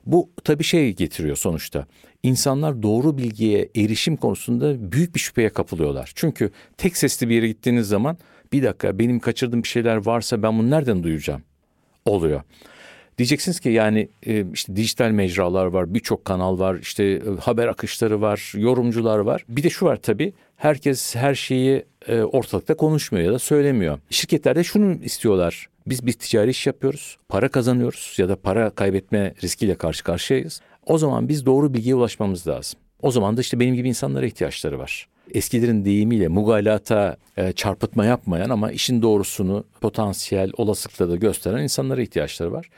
[0.05, 1.85] Bu tabii şey getiriyor sonuçta.
[2.27, 6.11] İnsanlar doğru bilgiye erişim konusunda büyük bir şüpheye kapılıyorlar.
[6.15, 8.17] Çünkü tek sesli bir yere gittiğiniz zaman
[8.53, 11.41] bir dakika benim kaçırdığım bir şeyler varsa ben bunu nereden duyacağım?
[12.05, 12.41] Oluyor.
[13.17, 18.21] Diyeceksiniz ki yani e, işte dijital mecralar var, birçok kanal var, işte e, haber akışları
[18.21, 19.45] var, yorumcular var.
[19.49, 23.99] Bir de şu var tabii herkes her şeyi e, ortalıkta konuşmuyor ya da söylemiyor.
[24.09, 25.67] Şirketler de şunu istiyorlar.
[25.87, 30.61] Biz bir ticari iş yapıyoruz, para kazanıyoruz ya da para kaybetme riskiyle karşı karşıyayız.
[30.87, 32.79] O zaman biz doğru bilgiye ulaşmamız lazım.
[33.01, 35.07] O zaman da işte benim gibi insanlara ihtiyaçları var.
[35.33, 42.51] Eskilerin deyimiyle mugalata e, çarpıtma yapmayan ama işin doğrusunu potansiyel olasılıkla da gösteren insanlara ihtiyaçları
[42.51, 42.69] var.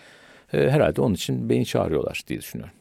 [0.53, 2.73] E, herhalde onun için beni çağırıyorlar diye düşünüyorum.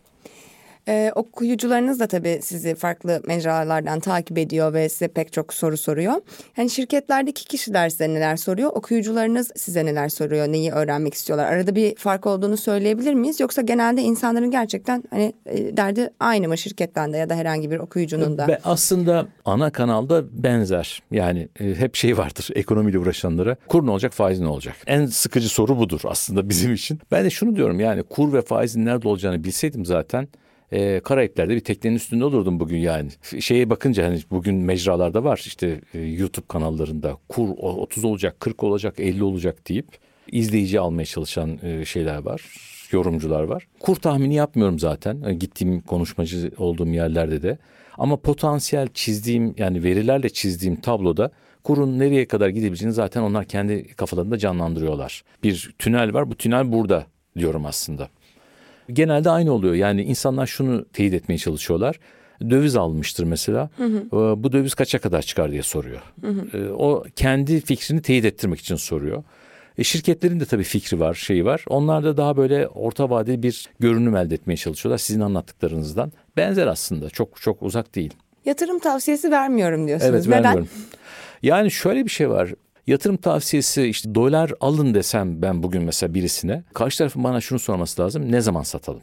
[0.88, 6.14] Ee, okuyucularınız da tabii sizi farklı mecralardan takip ediyor ve size pek çok soru soruyor.
[6.56, 11.52] Yani şirketlerdeki kişiler size neler soruyor, okuyucularınız size neler soruyor, neyi öğrenmek istiyorlar?
[11.52, 13.40] Arada bir fark olduğunu söyleyebilir miyiz?
[13.40, 17.78] Yoksa genelde insanların gerçekten hani e, derdi aynı mı şirketten de ya da herhangi bir
[17.78, 18.58] okuyucunun da?
[18.64, 21.02] Aslında ana kanalda benzer.
[21.10, 23.56] Yani e, hep şey vardır ekonomiyle uğraşanlara.
[23.68, 24.76] Kur ne olacak, faiz ne olacak?
[24.86, 27.00] En sıkıcı soru budur aslında bizim için.
[27.10, 30.28] Ben de şunu diyorum yani kur ve faizin nerede olacağını bilseydim zaten
[30.72, 33.10] e, Karayipler'de bir teknenin üstünde olurdum bugün yani.
[33.40, 39.00] Şeye bakınca hani bugün mecralarda var işte e, YouTube kanallarında kur 30 olacak, 40 olacak,
[39.00, 39.86] 50 olacak deyip
[40.32, 42.42] izleyici almaya çalışan e, şeyler var,
[42.92, 43.66] yorumcular var.
[43.80, 45.22] Kur tahmini yapmıyorum zaten.
[45.22, 47.58] E, gittiğim konuşmacı olduğum yerlerde de.
[47.98, 51.30] Ama potansiyel çizdiğim yani verilerle çizdiğim tabloda
[51.64, 55.22] kurun nereye kadar gidebileceğini zaten onlar kendi kafalarında canlandırıyorlar.
[55.42, 57.06] Bir tünel var bu tünel burada
[57.36, 58.08] diyorum aslında
[58.92, 59.74] genelde aynı oluyor.
[59.74, 61.98] Yani insanlar şunu teyit etmeye çalışıyorlar.
[62.50, 63.70] Döviz almıştır mesela.
[63.76, 63.98] Hı hı.
[63.98, 66.00] Ee, bu döviz kaça kadar çıkar diye soruyor.
[66.20, 66.58] Hı hı.
[66.58, 69.22] Ee, o kendi fikrini teyit ettirmek için soruyor.
[69.78, 71.64] E, şirketlerin de tabii fikri var, şeyi var.
[71.68, 76.12] Onlar da daha böyle orta vadeli bir görünüm elde etmeye çalışıyorlar sizin anlattıklarınızdan.
[76.36, 77.10] Benzer aslında.
[77.10, 78.14] Çok çok uzak değil.
[78.44, 80.14] Yatırım tavsiyesi vermiyorum diyorsunuz.
[80.14, 80.44] Evet, Neden?
[80.44, 80.68] vermiyorum.
[81.42, 82.54] Yani şöyle bir şey var.
[82.88, 88.02] Yatırım tavsiyesi işte dolar alın desem ben bugün mesela birisine karşı tarafın bana şunu sorması
[88.02, 88.32] lazım.
[88.32, 89.00] Ne zaman satalım?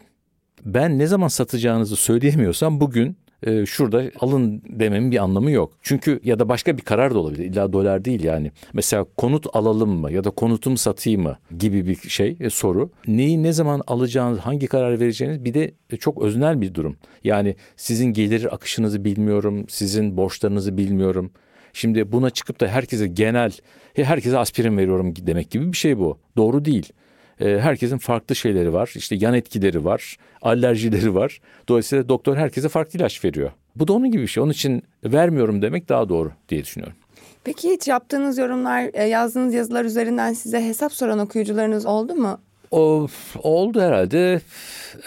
[0.65, 5.73] Ben ne zaman satacağınızı söyleyemiyorsam bugün e, şurada alın dememin bir anlamı yok.
[5.81, 7.45] Çünkü ya da başka bir karar da olabilir.
[7.45, 8.51] İlla dolar değil yani.
[8.73, 12.89] Mesela konut alalım mı ya da konutumu satayım mı gibi bir şey e, soru.
[13.07, 16.97] Neyi ne zaman alacağınız, hangi karar vereceğiniz bir de e, çok öznel bir durum.
[17.23, 21.31] Yani sizin gelir akışınızı bilmiyorum, sizin borçlarınızı bilmiyorum.
[21.75, 23.51] Şimdi buna çıkıp da herkese genel,
[23.95, 26.17] herkese aspirin veriyorum demek gibi bir şey bu.
[26.37, 26.93] Doğru değil.
[27.39, 28.93] E, herkesin farklı şeyleri var.
[28.95, 31.41] İşte yan etkileri var, alerjileri var.
[31.67, 33.51] Dolayısıyla doktor herkese farklı ilaç veriyor.
[33.75, 34.43] Bu da onun gibi bir şey.
[34.43, 36.97] Onun için vermiyorum demek daha doğru diye düşünüyorum.
[37.43, 42.39] Peki hiç yaptığınız yorumlar, e, yazdığınız yazılar üzerinden size hesap soran okuyucularınız oldu mu?
[42.71, 43.07] O
[43.43, 44.41] oldu herhalde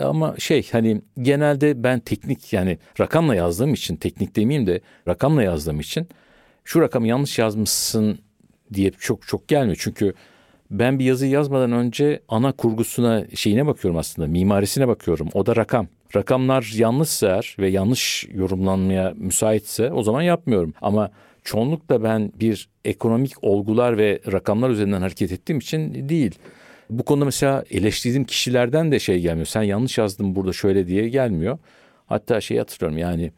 [0.01, 5.81] ama şey hani genelde ben teknik yani rakamla yazdığım için teknik demeyeyim de rakamla yazdığım
[5.81, 6.09] için
[6.69, 8.19] şu rakamı yanlış yazmışsın
[8.75, 9.77] diye çok çok gelmiyor.
[9.81, 10.15] Çünkü
[10.71, 15.29] ben bir yazı yazmadan önce ana kurgusuna şeyine bakıyorum aslında mimarisine bakıyorum.
[15.35, 15.89] O da rakam.
[16.17, 20.75] Rakamlar yanlışsa eğer ve yanlış yorumlanmaya müsaitse o zaman yapmıyorum.
[20.81, 21.11] Ama
[21.45, 26.39] çoğunlukla ben bir ekonomik olgular ve rakamlar üzerinden hareket ettiğim için değil.
[26.91, 29.47] Bu konuda mesela eleştirdiğim kişilerden de şey gelmiyor.
[29.47, 31.59] Sen yanlış yazdın burada şöyle diye gelmiyor.
[32.07, 33.33] Hatta şey hatırlıyorum yani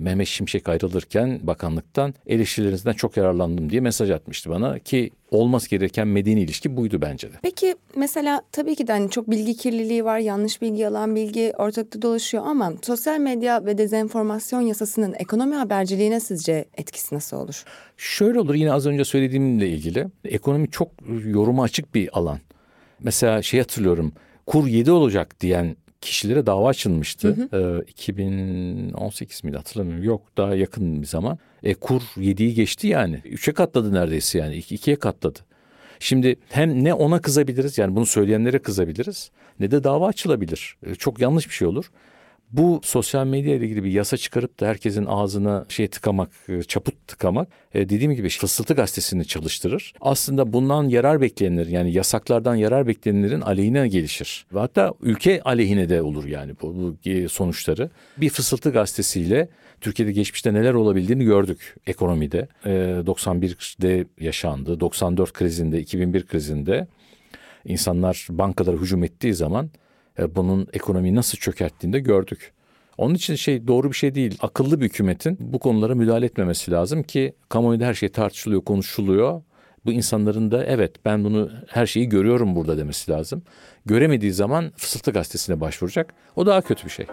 [0.00, 6.40] Mehmet Şimşek ayrılırken bakanlıktan eleştirilerinizden çok yararlandım diye mesaj atmıştı bana ki olması gereken medeni
[6.40, 7.36] ilişki buydu bence de.
[7.42, 12.02] Peki mesela tabii ki de hani çok bilgi kirliliği var, yanlış bilgi, yalan bilgi ortalıkta
[12.02, 17.64] dolaşıyor ama sosyal medya ve dezenformasyon yasasının ekonomi haberciliğine sizce etkisi nasıl olur?
[17.96, 20.88] Şöyle olur yine az önce söylediğimle ilgili ekonomi çok
[21.24, 22.38] yoruma açık bir alan.
[23.00, 24.12] Mesela şey hatırlıyorum
[24.46, 27.28] kur 7 olacak diyen kişilere dava açılmıştı.
[27.50, 27.80] Hı hı.
[27.80, 30.04] E, 2018 miydi hatırlamıyorum.
[30.04, 31.38] Yok daha yakın bir zaman.
[31.62, 33.16] E, kur 7'yi geçti yani.
[33.16, 34.56] 3'e katladı neredeyse yani.
[34.56, 35.38] 2'ye katladı.
[35.98, 39.30] Şimdi hem ne ona kızabiliriz yani bunu söyleyenlere kızabiliriz
[39.60, 40.76] ne de dava açılabilir.
[40.86, 41.90] E, çok yanlış bir şey olur
[42.52, 47.08] bu sosyal medya ile ilgili bir yasa çıkarıp da herkesin ağzına şey tıkamak, e, çaput
[47.08, 49.92] tıkamak e, dediğim gibi Fısıltı Gazetesi'ni çalıştırır.
[50.00, 54.46] Aslında bundan yarar beklenenler yani yasaklardan yarar beklenenlerin aleyhine gelişir.
[54.54, 57.90] Ve hatta ülke aleyhine de olur yani bu, bu e, sonuçları.
[58.16, 59.48] Bir Fısıltı Gazetesi'yle
[59.80, 62.48] Türkiye'de geçmişte neler olabildiğini gördük ekonomide.
[62.64, 66.86] E, 91'de yaşandı, 94 krizinde, 2001 krizinde
[67.64, 69.70] insanlar bankalara hücum ettiği zaman
[70.34, 72.52] bunun ekonomiyi nasıl çökerttiğini de gördük.
[72.98, 74.38] Onun için şey doğru bir şey değil.
[74.40, 79.42] Akıllı bir hükümetin bu konulara müdahale etmemesi lazım ki kamuoyunda her şey tartışılıyor, konuşuluyor.
[79.86, 83.42] Bu insanların da evet ben bunu her şeyi görüyorum burada demesi lazım.
[83.86, 86.14] Göremediği zaman Fısıltı Gazetesi'ne başvuracak.
[86.36, 87.06] O daha kötü bir şey.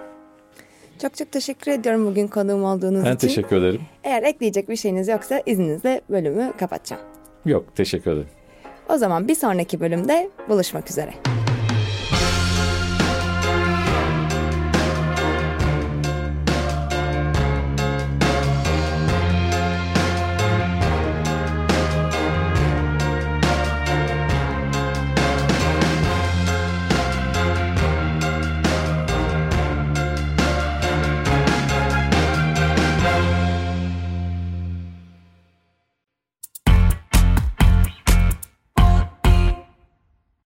[1.02, 3.12] Çok çok teşekkür ediyorum bugün konuğum olduğunuz ben için.
[3.12, 3.82] Ben teşekkür ederim.
[4.04, 7.02] Eğer ekleyecek bir şeyiniz yoksa izninizle bölümü kapatacağım.
[7.46, 8.28] Yok teşekkür ederim.
[8.90, 11.14] O zaman bir sonraki bölümde buluşmak üzere.